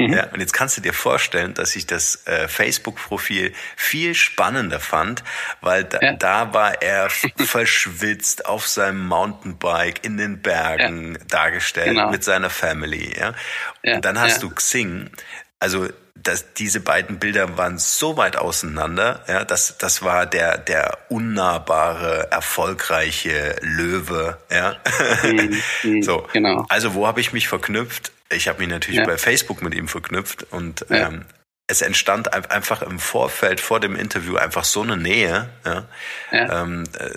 [0.08, 0.14] Mhm.
[0.14, 5.22] Ja, und jetzt kannst du dir vorstellen, dass ich das äh, Facebook-Profil viel spannender fand,
[5.60, 6.12] weil da, ja.
[6.14, 11.20] da war er verschwitzt auf seinem Mountainbike in den Bergen ja.
[11.28, 12.10] dargestellt genau.
[12.10, 13.14] mit seiner Family.
[13.18, 13.34] Ja?
[13.82, 13.96] ja.
[13.96, 15.10] Und dann hast du Xing.
[15.58, 15.88] Also
[16.22, 22.30] dass diese beiden Bilder waren so weit auseinander, ja, das, das war der, der unnahbare,
[22.30, 24.76] erfolgreiche Löwe, ja.
[25.24, 26.26] Mhm, mhm so.
[26.32, 26.64] Genau.
[26.68, 28.11] Also wo habe ich mich verknüpft?
[28.32, 29.06] Ich habe mich natürlich ja.
[29.06, 31.08] bei Facebook mit ihm verknüpft und ja.
[31.08, 31.24] ähm,
[31.68, 35.88] es entstand einfach im Vorfeld vor dem Interview einfach so eine Nähe, ja,
[36.30, 36.62] ja.
[36.62, 37.10] Ähm, äh,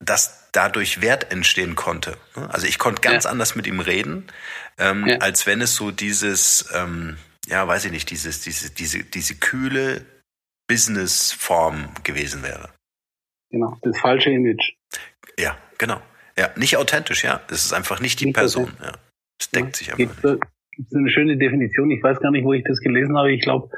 [0.00, 2.16] dass dadurch Wert entstehen konnte.
[2.34, 3.30] Also ich konnte ganz ja.
[3.30, 4.26] anders mit ihm reden,
[4.78, 9.36] ähm, als wenn es so dieses, ähm, ja, weiß ich nicht, dieses, diese, diese, diese
[9.36, 10.04] kühle
[10.66, 12.70] Businessform gewesen wäre.
[13.50, 14.72] Genau, das falsche Image.
[15.38, 16.00] Ja, genau.
[16.38, 17.40] Ja, nicht authentisch, ja.
[17.48, 18.76] Das ist einfach nicht die nicht Person.
[18.80, 18.92] Ja.
[19.40, 20.38] Es deckt sich einfach.
[20.76, 21.90] Das ist eine schöne Definition.
[21.90, 23.32] Ich weiß gar nicht, wo ich das gelesen habe.
[23.32, 23.70] Ich glaube,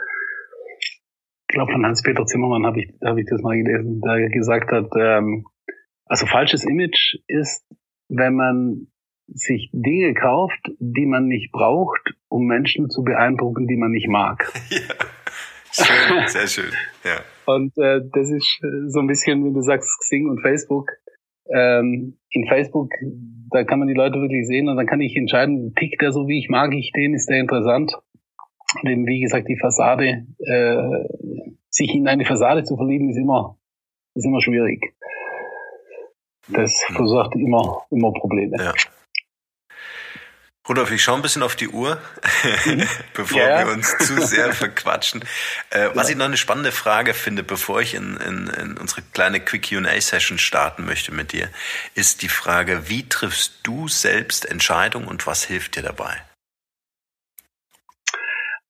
[0.81, 4.91] ich glaube von Hans-Peter Zimmermann habe ich, habe ich das mal gelesen, der gesagt hat,
[4.99, 5.45] ähm,
[6.07, 7.65] also falsches Image ist,
[8.09, 8.89] wenn man
[9.29, 14.53] sich Dinge kauft, die man nicht braucht, um Menschen zu beeindrucken, die man nicht mag.
[15.75, 16.73] Ja, schön, sehr schön.
[17.03, 17.23] Ja.
[17.47, 20.91] Und äh, das ist so ein bisschen, wie du sagst, Xing und Facebook.
[21.55, 22.91] Ähm, in Facebook,
[23.51, 26.27] da kann man die Leute wirklich sehen und dann kann ich entscheiden, tickt der so,
[26.27, 27.93] wie ich mag ich den, ist der interessant.
[28.85, 30.77] Denn wie gesagt, die Fassade, äh,
[31.69, 33.59] sich in eine Fassade zu verlieben, ist immer,
[34.15, 34.95] ist immer schwierig.
[36.49, 38.57] Das verursacht immer, immer Probleme.
[38.59, 38.73] Ja.
[40.73, 41.99] Rudolf, ich schaue ein bisschen auf die Uhr,
[43.15, 43.67] bevor ja.
[43.67, 45.23] wir uns zu sehr verquatschen.
[45.69, 49.41] Äh, was ich noch eine spannende Frage finde, bevor ich in, in, in unsere kleine
[49.41, 51.51] Quick QA-Session starten möchte mit dir,
[51.95, 56.17] ist die Frage, wie triffst du selbst Entscheidungen und was hilft dir dabei?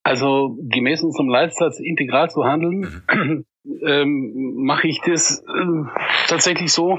[0.03, 3.45] Also gemäß unserem Leitsatz integral zu handeln, mhm.
[3.87, 6.99] ähm, mache ich das äh, tatsächlich so,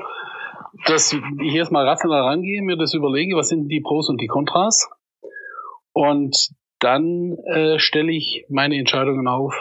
[0.85, 4.89] dass ich erstmal rational rangehe, mir das überlege, was sind die Pros und die Kontras.
[5.93, 6.35] Und
[6.79, 9.53] dann äh, stelle ich meine Entscheidungen auf.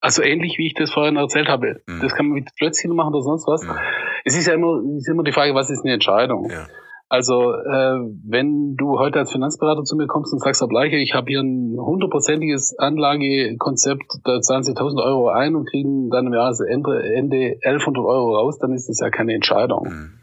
[0.00, 1.82] Also ähnlich wie ich das vorhin erzählt habe.
[1.86, 2.00] Mhm.
[2.00, 3.62] Das kann man mit Plötzchen machen oder sonst was.
[3.62, 3.78] Mhm.
[4.24, 6.48] Es ist ja immer, ist immer die Frage, was ist eine Entscheidung?
[6.50, 6.66] Ja.
[7.12, 11.12] Also äh, wenn du heute als Finanzberater zu mir kommst und sagst, Herr Bleicher, ich
[11.12, 16.32] habe hier ein hundertprozentiges Anlagekonzept, da zahlen Sie 1000 Euro ein und kriegen dann im
[16.32, 20.20] Jahresende Ende 1100 Euro raus, dann ist das ja keine Entscheidung, mhm.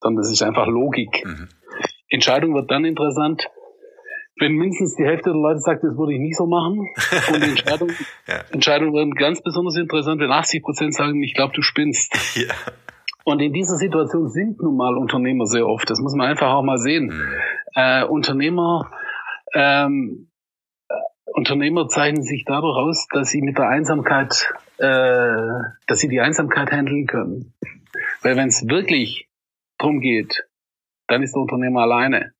[0.00, 1.22] sondern das ist einfach Logik.
[1.22, 1.48] Mhm.
[2.08, 3.50] Entscheidung wird dann interessant,
[4.40, 6.78] wenn mindestens die Hälfte der Leute sagt, das würde ich nicht so machen.
[7.28, 7.90] Und die Entscheidung,
[8.26, 8.40] ja.
[8.52, 12.10] Entscheidungen werden ganz besonders interessant, wenn 80 Prozent sagen, ich glaube, du spinnst.
[12.36, 12.54] Ja.
[13.26, 15.90] Und in dieser Situation sind nun mal Unternehmer sehr oft.
[15.90, 17.06] Das muss man einfach auch mal sehen.
[17.06, 17.32] Mhm.
[17.74, 18.92] Äh, Unternehmer,
[19.52, 20.30] ähm,
[20.88, 20.94] äh,
[21.32, 25.58] Unternehmer zeichnen sich dadurch aus, dass sie mit der Einsamkeit, äh,
[25.88, 27.52] dass sie die Einsamkeit handeln können.
[28.22, 29.28] Weil wenn es wirklich
[29.76, 30.46] drum geht,
[31.08, 32.32] dann ist der Unternehmer alleine.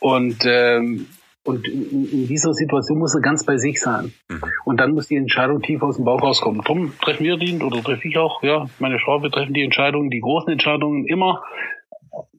[0.00, 1.06] Und ähm,
[1.46, 4.12] und in, dieser Situation muss er ganz bei sich sein.
[4.28, 4.42] Mhm.
[4.64, 6.62] Und dann muss die Entscheidung tief aus dem Bauch rauskommen.
[6.62, 10.10] Drum treffen wir die oder treffe ich auch, ja, meine Frau, wir treffen die Entscheidungen,
[10.10, 11.42] die großen Entscheidungen immer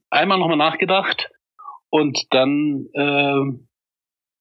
[0.10, 1.30] einmal nochmal nachgedacht
[1.89, 3.60] und dann, äh,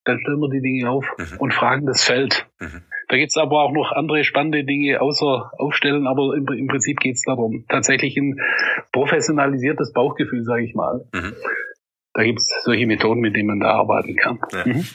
[0.04, 1.38] dann stellen wir die Dinge auf mhm.
[1.38, 2.46] und fragen das Feld.
[2.60, 2.82] Mhm.
[3.08, 7.22] Da gibt's aber auch noch andere spannende Dinge außer Aufstellen, aber im, im Prinzip geht's
[7.22, 7.64] darum.
[7.68, 8.40] Tatsächlich ein
[8.92, 11.06] professionalisiertes Bauchgefühl, sage ich mal.
[12.16, 14.40] Da gibt es solche Methoden, mit denen man da arbeiten kann.
[14.50, 14.66] Ja.
[14.66, 14.88] Mhm.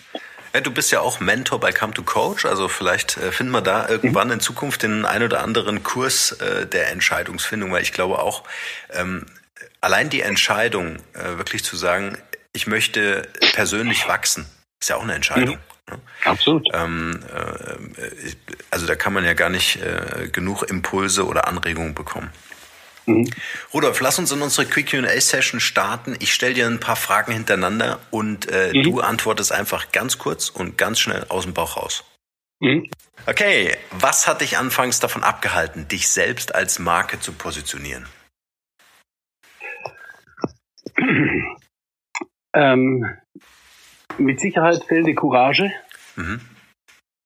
[0.54, 3.62] Ja, du bist ja auch Mentor bei Come to Coach, also vielleicht äh, finden wir
[3.62, 4.34] da irgendwann mhm.
[4.34, 8.44] in Zukunft den ein oder anderen Kurs äh, der Entscheidungsfindung, weil ich glaube auch,
[8.92, 9.28] ähm,
[9.82, 12.18] allein die Entscheidung, äh, wirklich zu sagen,
[12.54, 14.46] ich möchte persönlich wachsen,
[14.82, 15.56] ist ja auch eine Entscheidung.
[15.88, 15.94] Mhm.
[15.94, 16.00] Ne?
[16.26, 16.68] Absolut.
[16.74, 18.32] Ähm, äh,
[18.72, 22.32] also da kann man ja gar nicht äh, genug Impulse oder Anregungen bekommen.
[23.06, 23.30] Mhm.
[23.74, 26.16] Rudolf, lass uns in unsere Quick QA-Session starten.
[26.20, 28.84] Ich stelle dir ein paar Fragen hintereinander und äh, mhm.
[28.84, 32.04] du antwortest einfach ganz kurz und ganz schnell aus dem Bauch raus.
[32.60, 32.90] Mhm.
[33.26, 38.08] Okay, was hat dich anfangs davon abgehalten, dich selbst als Marke zu positionieren?
[42.54, 43.06] Ähm,
[44.18, 45.72] mit Sicherheit fehlende Courage.
[46.16, 46.42] Mhm.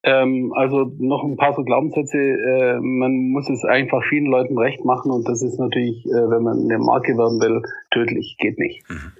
[0.05, 2.17] Ähm, also noch ein paar so Glaubenssätze.
[2.17, 6.43] Äh, man muss es einfach vielen Leuten recht machen und das ist natürlich, äh, wenn
[6.43, 8.37] man eine Marke werden will, tödlich.
[8.37, 8.87] Geht nicht.
[8.87, 9.13] Mhm.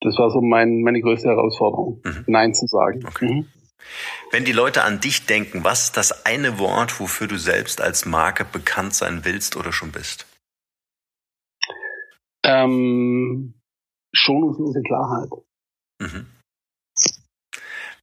[0.00, 2.24] Das war so mein, meine größte Herausforderung, mhm.
[2.28, 3.04] Nein zu sagen.
[3.04, 3.26] Okay.
[3.26, 3.46] Mhm.
[4.30, 8.06] Wenn die Leute an dich denken, was ist das eine Wort, wofür du selbst als
[8.06, 10.26] Marke bekannt sein willst oder schon bist?
[12.44, 13.54] Ähm,
[14.12, 15.30] schonungslose Klarheit.
[15.98, 16.26] Mhm.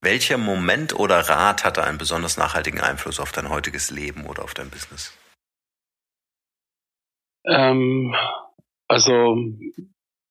[0.03, 4.55] Welcher Moment oder Rat hatte einen besonders nachhaltigen Einfluss auf dein heutiges Leben oder auf
[4.55, 5.15] dein Business?
[7.45, 8.15] Ähm,
[8.87, 9.37] also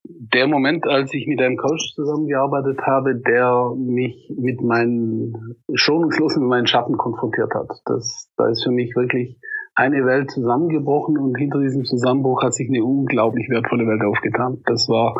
[0.03, 6.51] der Moment, als ich mit einem Coach zusammengearbeitet habe, der mich mit meinen schonungslosen mit
[6.51, 7.71] meinen Schatten konfrontiert hat.
[7.85, 9.39] Das, da ist für mich wirklich
[9.77, 14.63] eine Welt zusammengebrochen und hinter diesem Zusammenbruch hat sich eine unglaublich wertvolle Welt aufgetan.
[14.67, 15.15] Das war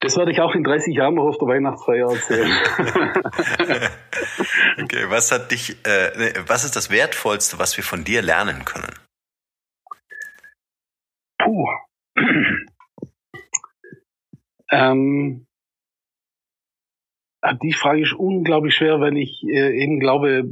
[0.00, 2.50] das werde ich auch in 30 Jahren noch auf der Weihnachtsfeier erzählen.
[4.82, 8.94] okay, was hat dich, äh, was ist das Wertvollste, was wir von dir lernen können?
[11.38, 11.66] Puh.
[14.70, 15.46] ähm,
[17.62, 20.44] die Frage ist unglaublich schwer, weil ich äh, eben glaube,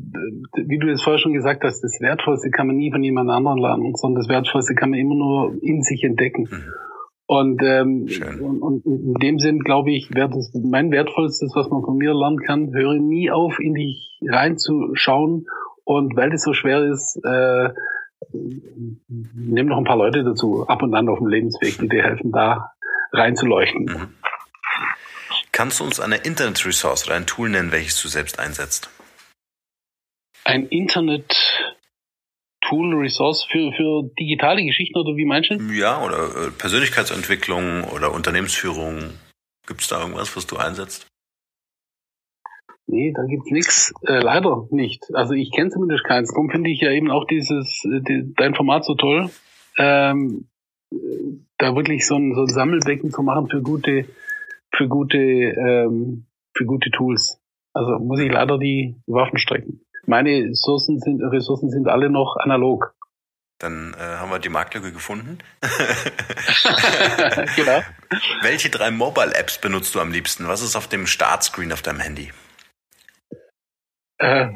[0.55, 3.59] wie du es vorher schon gesagt hast, das Wertvollste kann man nie von jemand anderem
[3.59, 6.49] lernen, sondern das Wertvollste kann man immer nur in sich entdecken.
[6.51, 6.73] Mhm.
[7.27, 8.09] Und, ähm,
[8.41, 12.15] und, und, in dem Sinn, glaube ich, wäre das mein wertvollstes, was man von mir
[12.15, 12.73] lernen kann.
[12.73, 15.47] Höre nie auf, in dich reinzuschauen.
[15.85, 17.71] Und weil das so schwer ist, äh,
[18.33, 22.33] nimm noch ein paar Leute dazu, ab und an auf dem Lebensweg, die dir helfen,
[22.33, 22.73] da
[23.13, 23.85] reinzuleuchten.
[23.85, 24.09] Mhm.
[25.53, 28.91] Kannst du uns eine Internet-Resource oder ein Tool nennen, welches du selbst einsetzt?
[30.45, 31.46] Ein Internet
[32.69, 35.57] Tool, Resource für, für digitale Geschichten oder wie meinst du?
[35.73, 39.11] Ja, oder äh, Persönlichkeitsentwicklung oder Unternehmensführung.
[39.67, 41.07] Gibt es da irgendwas, was du einsetzt?
[42.89, 43.93] Nee, da gibt's nichts.
[44.07, 45.05] Äh, leider nicht.
[45.13, 46.33] Also ich kenne zumindest keins.
[46.33, 49.31] Darum finde ich ja eben auch dieses, äh, die, dein Format so toll.
[49.77, 50.49] Ähm,
[51.59, 54.07] da wirklich so ein, so ein Sammelbecken zu machen für gute,
[54.73, 57.41] für gute, ähm, für gute Tools.
[57.73, 59.81] Also muss ich leider die Waffen strecken.
[60.07, 62.95] Meine Ressourcen sind, Ressourcen sind alle noch analog.
[63.59, 65.39] Dann äh, haben wir die Marktlücke gefunden.
[67.57, 67.83] genau.
[68.43, 70.47] Welche drei Mobile-Apps benutzt du am liebsten?
[70.47, 72.31] Was ist auf dem Startscreen auf deinem Handy?
[74.19, 74.49] Äh,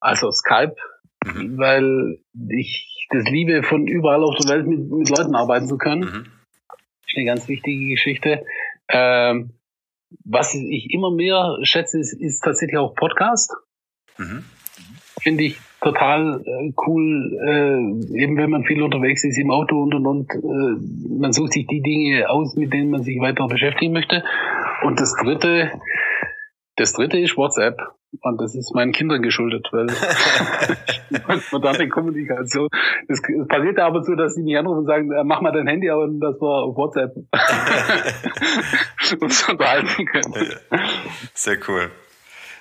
[0.00, 0.76] also Skype,
[1.24, 1.58] mhm.
[1.58, 2.20] weil
[2.50, 6.00] ich das liebe, von überall auf der Welt mit, mit Leuten arbeiten zu können.
[6.00, 6.24] Mhm.
[6.68, 8.44] Das ist eine ganz wichtige Geschichte.
[8.88, 9.54] Ähm,
[10.24, 13.52] was ich immer mehr schätze, ist, ist tatsächlich auch Podcast.
[14.16, 14.44] Mhm
[15.20, 19.94] finde ich total äh, cool, äh, eben wenn man viel unterwegs ist im Auto und
[19.94, 23.92] und und, äh, man sucht sich die Dinge aus, mit denen man sich weiter beschäftigen
[23.92, 24.24] möchte.
[24.82, 25.72] Und das dritte,
[26.76, 27.78] das dritte ist WhatsApp.
[28.22, 29.86] Und das ist meinen Kindern geschuldet, weil
[31.52, 32.68] moderne Kommunikation.
[33.06, 35.90] Es passiert aber so, dass sie mich anrufen und sagen, äh, mach mal dein Handy
[35.90, 37.14] und das war auf WhatsApp.
[39.20, 40.34] uns unterhalten können.
[41.34, 41.90] Sehr cool.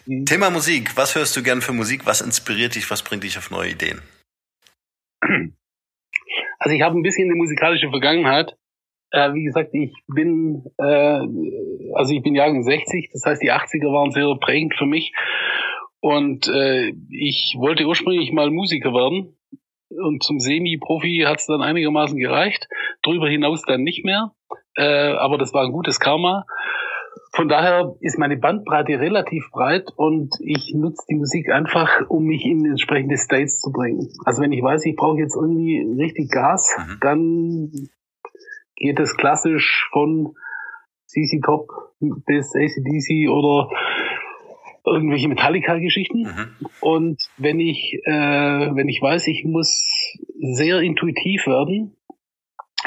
[0.07, 0.25] Mhm.
[0.25, 0.95] Thema Musik.
[0.95, 2.05] Was hörst du gern für Musik?
[2.05, 2.89] Was inspiriert dich?
[2.89, 4.01] Was bringt dich auf neue Ideen?
[6.59, 8.57] Also ich habe ein bisschen eine musikalische Vergangenheit.
[9.11, 11.21] Äh, wie gesagt, ich bin, äh,
[11.93, 15.13] also ich bin Jahrgang 60, das heißt die 80er waren sehr prägend für mich.
[15.99, 19.37] Und äh, ich wollte ursprünglich mal Musiker werden.
[19.89, 22.67] Und zum Semi-Profi hat es dann einigermaßen gereicht.
[23.01, 24.33] Darüber hinaus dann nicht mehr.
[24.75, 26.45] Äh, aber das war ein gutes Karma.
[27.37, 32.43] Von daher ist meine Bandbreite relativ breit und ich nutze die Musik einfach, um mich
[32.43, 34.09] in entsprechende States zu bringen.
[34.25, 36.97] Also wenn ich weiß, ich brauche jetzt irgendwie richtig Gas, mhm.
[36.99, 37.71] dann
[38.75, 40.33] geht es klassisch von
[41.05, 41.67] CC Top
[41.99, 43.69] bis ACDC oder
[44.83, 46.23] irgendwelche Metallica-Geschichten.
[46.23, 46.67] Mhm.
[46.81, 49.85] Und wenn ich, äh, wenn ich weiß, ich muss
[50.39, 51.96] sehr intuitiv werden,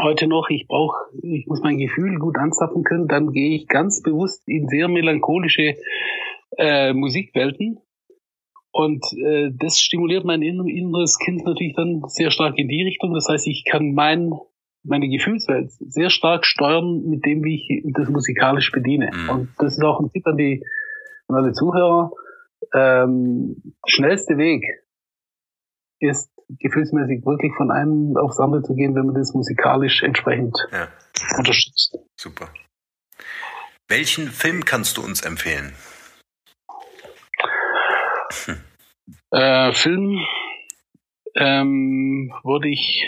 [0.02, 4.02] heute noch, ich brauche, ich muss mein Gefühl gut anzapfen können, dann gehe ich ganz
[4.02, 5.76] bewusst in sehr melancholische
[6.56, 7.78] äh, Musikwelten.
[8.72, 13.14] Und äh, das stimuliert mein inneres Kind natürlich dann sehr stark in die Richtung.
[13.14, 14.32] Das heißt, ich kann mein,
[14.84, 19.10] meine Gefühlswelt sehr stark steuern mit dem, wie ich das musikalisch bediene.
[19.12, 19.30] Mhm.
[19.30, 20.62] Und das ist auch ein Tipp an die
[21.26, 22.12] an alle Zuhörer.
[22.74, 24.64] Ähm, schnellste Weg
[26.00, 30.88] ist gefühlsmäßig wirklich von einem aufs andere zu gehen, wenn man das musikalisch entsprechend ja.
[31.38, 31.96] unterstützt.
[32.18, 32.48] Super.
[33.88, 35.72] Welchen Film kannst du uns empfehlen?
[38.46, 38.60] Hm.
[39.32, 40.24] Äh, Film
[41.34, 43.04] ähm, würde ich,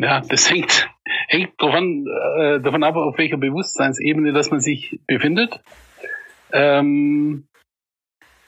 [0.00, 0.88] ja, das hängt,
[1.28, 2.06] hängt davon,
[2.38, 5.60] äh, davon ab, auf welcher Bewusstseinsebene dass man sich befindet.
[6.52, 7.46] Ähm,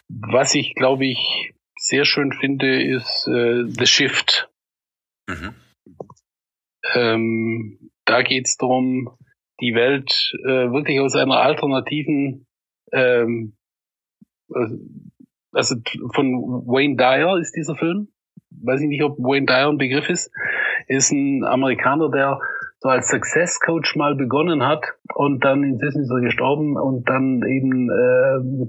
[0.09, 1.53] was ich, glaube ich,
[1.87, 4.51] sehr schön finde, ist äh, The Shift.
[5.29, 5.55] Mhm.
[6.95, 9.17] Ähm, da geht es darum,
[9.61, 12.47] die Welt äh, wirklich aus einer alternativen,
[12.93, 13.57] ähm,
[15.53, 15.77] also
[16.15, 18.09] von Wayne Dyer ist dieser Film.
[18.51, 20.31] Weiß ich nicht, ob Wayne Dyer ein Begriff ist.
[20.89, 22.39] Ist ein Amerikaner, der
[22.79, 24.85] so als Success Coach mal begonnen hat
[25.15, 28.69] und dann inzwischen ist er gestorben und dann eben äh,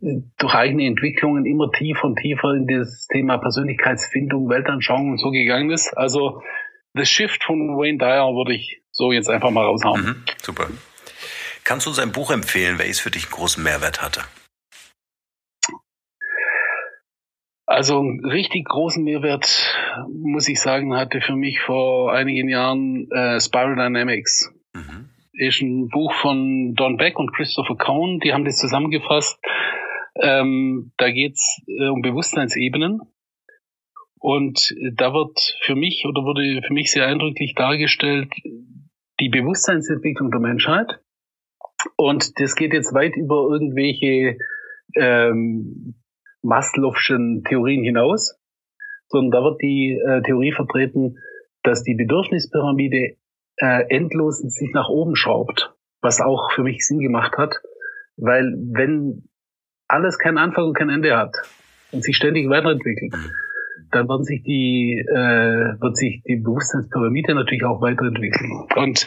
[0.00, 5.70] durch eigene Entwicklungen immer tiefer und tiefer in das Thema Persönlichkeitsfindung, Weltanschauung und so gegangen
[5.70, 5.96] ist.
[5.96, 6.42] Also
[6.94, 10.00] The Shift von Wayne Dyer würde ich so jetzt einfach mal raushauen.
[10.00, 10.66] Mhm, super.
[11.64, 14.22] Kannst du uns ein Buch empfehlen, welches für dich einen großen Mehrwert hatte?
[17.66, 19.76] Also einen richtig großen Mehrwert,
[20.10, 24.50] muss ich sagen, hatte für mich vor einigen Jahren äh, Spiral Dynamics.
[24.72, 25.10] Mhm.
[25.34, 29.38] Ist ein Buch von Don Beck und Christopher Cohn, die haben das zusammengefasst.
[30.20, 33.00] Ähm, da geht's äh, um Bewusstseinsebenen.
[34.20, 38.32] Und da wird für mich oder wurde für mich sehr eindrücklich dargestellt
[39.20, 41.00] die Bewusstseinsentwicklung der Menschheit.
[41.96, 44.38] Und das geht jetzt weit über irgendwelche
[44.96, 45.94] ähm,
[46.42, 48.36] Maslow'schen Theorien hinaus,
[49.08, 51.18] sondern da wird die äh, Theorie vertreten,
[51.62, 53.16] dass die Bedürfnispyramide
[53.56, 57.54] äh, endlos sich nach oben schraubt, was auch für mich Sinn gemacht hat,
[58.16, 59.28] weil wenn
[59.88, 61.34] alles keinen Anfang und kein Ende hat
[61.92, 63.14] und sich ständig weiterentwickelt,
[63.90, 68.66] dann wird sich die äh, wird sich die Bewusstseinspyramide natürlich auch weiterentwickeln.
[68.76, 69.06] Und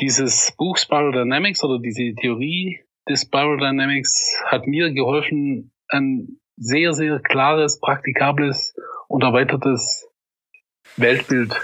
[0.00, 6.92] dieses Buch Spiral Dynamics oder diese Theorie des Spiral Dynamics hat mir geholfen, ein sehr,
[6.92, 8.74] sehr klares, praktikables
[9.08, 10.08] und erweitertes
[10.96, 11.54] Weltbild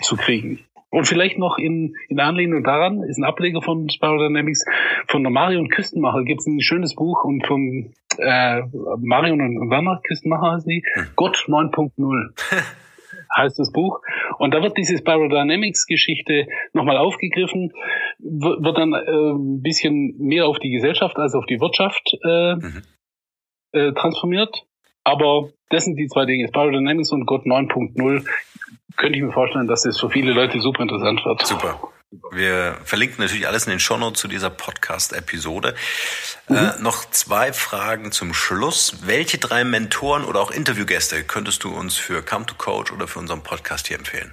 [0.00, 0.64] zu kriegen.
[0.90, 4.64] Und vielleicht noch in, in Anlehnung daran, ist ein Ableger von Spiral Dynamics,
[5.06, 8.62] von der Marion Küstenmacher gibt es ein schönes Buch und von äh,
[8.98, 11.06] Marion und Werner Küstenmacher heißt die, hm.
[11.14, 12.30] Gott 9.0
[13.36, 14.00] heißt das Buch.
[14.38, 17.72] Und da wird diese Spiral Dynamics Geschichte nochmal aufgegriffen,
[18.18, 22.82] wird dann äh, ein bisschen mehr auf die Gesellschaft als auf die Wirtschaft äh, mhm.
[23.72, 24.66] äh, transformiert.
[25.04, 28.26] Aber das sind die zwei Dinge, Dynamics und Gott 9.0
[29.00, 31.46] könnte ich mir vorstellen, dass das für viele Leute super interessant wird.
[31.46, 31.80] Super.
[32.32, 35.74] Wir verlinken natürlich alles in den Shownotes zu dieser Podcast-Episode.
[36.48, 36.56] Mhm.
[36.56, 39.06] Äh, noch zwei Fragen zum Schluss.
[39.06, 43.20] Welche drei Mentoren oder auch Interviewgäste könntest du uns für Come to Coach oder für
[43.20, 44.32] unseren Podcast hier empfehlen?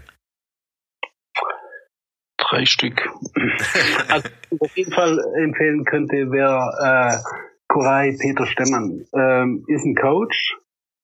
[2.37, 3.01] Drei Stück.
[4.09, 4.27] also,
[4.59, 9.05] auf jeden Fall empfehlen könnte, wäre äh, Koray Peter Stemmann.
[9.13, 10.57] Ähm, ist ein Coach,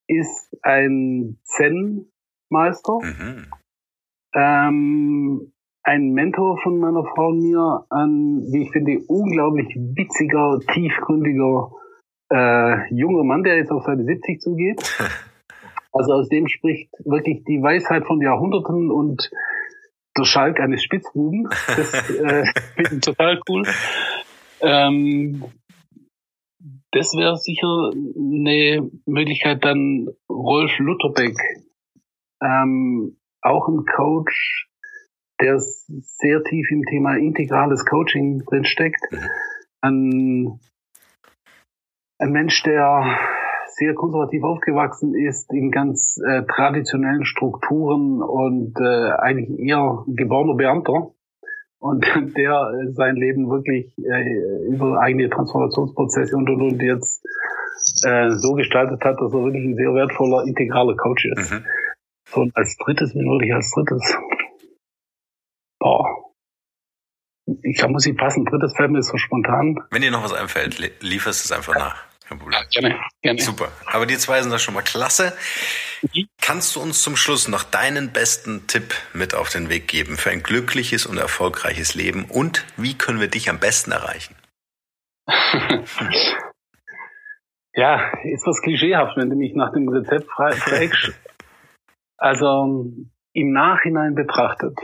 [0.07, 2.11] ist ein Zen
[2.49, 2.99] Meister.
[3.01, 3.47] Mhm.
[4.36, 5.53] Ähm,
[5.84, 11.72] ein Mentor von meiner Frau und mir, ein, wie ich finde, unglaublich witziger, tiefgründiger
[12.32, 14.82] äh, junger Mann, der jetzt auf seine 70 zugeht.
[15.95, 19.30] Also aus dem spricht wirklich die Weisheit von Jahrhunderten und
[20.18, 21.47] der Schalk eines Spitzbuben.
[21.68, 22.45] Das äh,
[22.76, 23.64] finde ich total cool.
[24.61, 25.43] Ähm,
[26.94, 31.36] das wäre sicher eine Möglichkeit, dann Rolf Lutherbeck
[32.41, 34.70] ähm, auch ein Coach,
[35.41, 39.02] der sehr tief im Thema integrales Coaching drinsteckt.
[39.12, 39.18] Mhm.
[39.82, 40.60] Ein,
[42.20, 43.18] ein Mensch, der
[43.68, 51.12] sehr konservativ aufgewachsen ist, in ganz äh, traditionellen Strukturen und äh, eigentlich eher geborener Beamter
[51.84, 52.06] und
[52.38, 57.26] der äh, sein Leben wirklich äh, über eigene Transformationsprozesse und und und jetzt
[58.06, 61.52] äh, so gestaltet hat, dass er wirklich ein sehr wertvoller integraler Coach ist.
[61.52, 61.66] Mhm.
[62.30, 64.18] So, und als drittes, wen würde ich als drittes?
[65.80, 66.32] Boah.
[67.62, 68.46] Ich glaube, muss ich passen.
[68.46, 69.84] Drittes fällt mir so spontan.
[69.92, 72.12] Wenn dir noch was einfällt, lieferst es einfach nach.
[72.28, 72.59] Kein Problem.
[72.61, 73.41] Ja, gerne, gerne.
[73.41, 73.71] Super.
[73.86, 75.34] Aber die zwei sind da schon mal klasse.
[76.01, 76.28] Mhm.
[76.41, 80.32] Kannst du uns zum Schluss noch deinen besten Tipp mit auf den Weg geben für
[80.32, 82.26] ein glückliches und erfolgreiches Leben?
[82.26, 84.36] Und wie können wir dich am besten erreichen?
[87.74, 91.13] ja, ist was klischeehaft, wenn du mich nach dem Rezept fragst.
[92.17, 92.86] Also
[93.34, 94.78] im Nachhinein betrachtet,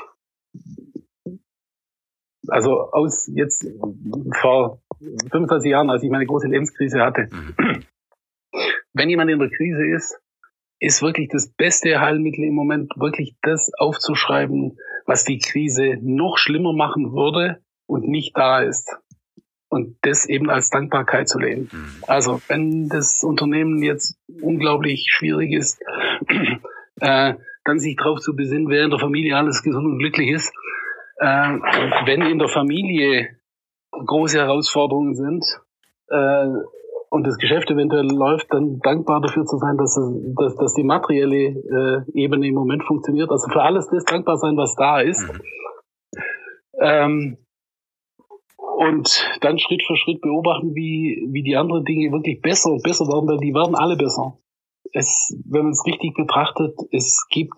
[2.47, 3.65] also aus jetzt
[4.41, 7.83] vor 25 Jahren, als ich meine große Lebenskrise hatte, mhm.
[8.93, 10.19] wenn jemand in der Krise ist,
[10.79, 16.73] ist wirklich das beste Heilmittel im Moment wirklich das aufzuschreiben, was die Krise noch schlimmer
[16.73, 18.95] machen würde und nicht da ist.
[19.71, 21.69] Und das eben als Dankbarkeit zu leben.
[21.71, 22.03] Mhm.
[22.07, 25.79] Also wenn das Unternehmen jetzt unglaublich schwierig ist,
[27.01, 27.35] äh,
[27.65, 30.51] dann sich darauf zu besinnen, wer in der Familie alles gesund und glücklich ist.
[31.17, 31.59] Äh,
[32.05, 33.38] wenn in der Familie
[34.05, 35.45] große Herausforderungen sind
[36.09, 36.47] äh,
[37.09, 40.83] und das Geschäft eventuell läuft, dann dankbar dafür zu sein, dass, es, dass, dass die
[40.83, 43.31] materielle äh, Ebene im Moment funktioniert.
[43.31, 45.21] Also für alles das dankbar sein, was da ist.
[45.21, 45.41] Mhm.
[46.81, 47.37] Ähm,
[48.57, 53.05] und dann Schritt für Schritt beobachten, wie, wie die anderen Dinge wirklich besser und besser
[53.07, 54.37] werden, weil die werden alle besser
[54.93, 57.53] es, wenn man es richtig betrachtet, es gibt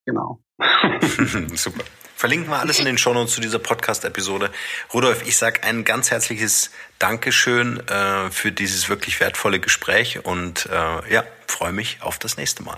[0.05, 0.39] Genau.
[1.55, 1.83] Super.
[2.15, 4.51] Verlinken wir alles in den Shownotes zu dieser Podcast-Episode.
[4.93, 11.11] Rudolf, ich sage ein ganz herzliches Dankeschön äh, für dieses wirklich wertvolle Gespräch und äh,
[11.11, 12.77] ja, freue mich auf das nächste Mal.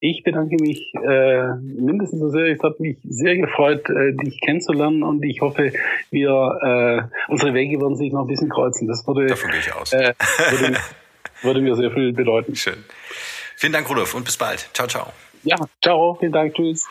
[0.00, 2.46] Ich bedanke mich äh, mindestens so sehr.
[2.46, 5.72] Es hat mich sehr gefreut, äh, dich kennenzulernen und ich hoffe,
[6.10, 8.88] wir äh, unsere Wege werden sich noch ein bisschen kreuzen.
[8.88, 9.92] Das würde, Davon gehe ich aus.
[9.92, 10.14] Äh,
[10.50, 10.78] würde,
[11.42, 12.56] würde mir sehr viel bedeuten.
[12.56, 12.82] Schön.
[13.56, 14.68] Vielen Dank, Rudolf, und bis bald.
[14.72, 15.12] Ciao, ciao.
[15.44, 16.86] Ja, ciao, vielen Dank, tschüss.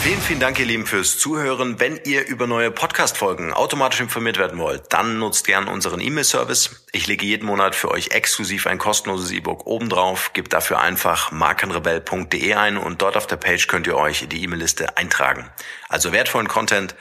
[0.00, 1.80] Vielen, vielen Dank, ihr Lieben, fürs Zuhören.
[1.80, 6.86] Wenn ihr über neue Podcast-Folgen automatisch informiert werden wollt, dann nutzt gern unseren E-Mail-Service.
[6.92, 10.32] Ich lege jeden Monat für euch exklusiv ein kostenloses E-Book obendrauf.
[10.32, 14.42] Gebt dafür einfach markenrebell.de ein und dort auf der Page könnt ihr euch in die
[14.42, 15.50] E-Mail-Liste eintragen.
[15.90, 16.94] Also wertvollen Content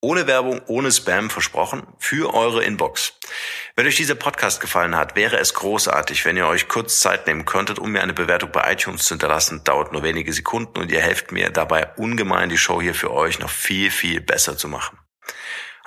[0.00, 3.14] ohne Werbung, ohne Spam versprochen, für eure Inbox.
[3.76, 7.44] Wenn euch dieser Podcast gefallen hat, wäre es großartig, wenn ihr euch kurz Zeit nehmen
[7.44, 9.62] könntet, um mir eine Bewertung bei iTunes zu hinterlassen.
[9.64, 13.38] Dauert nur wenige Sekunden und ihr helft mir dabei ungemein, die Show hier für euch
[13.38, 14.98] noch viel, viel besser zu machen.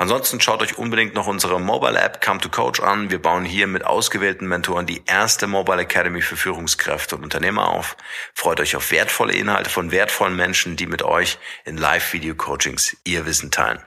[0.02, 3.12] Ansonsten schaut euch unbedingt noch unsere Mobile App Come to Coach an.
[3.12, 7.96] Wir bauen hier mit ausgewählten Mentoren die erste Mobile Academy für Führungskräfte und Unternehmer auf.
[8.34, 13.52] Freut euch auf wertvolle Inhalte von wertvollen Menschen, die mit euch in Live-Video-Coachings ihr Wissen
[13.52, 13.80] teilen.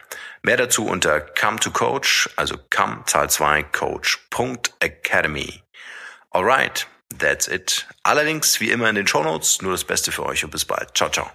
[0.42, 5.64] Mehr dazu unter Come to Coach, also come Zahl 2 Coach.academy.
[6.30, 6.86] Alright,
[7.18, 7.88] that's it.
[8.04, 9.62] Allerdings wie immer in den Show Notes.
[9.62, 10.96] Nur das Beste für euch und bis bald.
[10.96, 11.28] Ciao, ciao.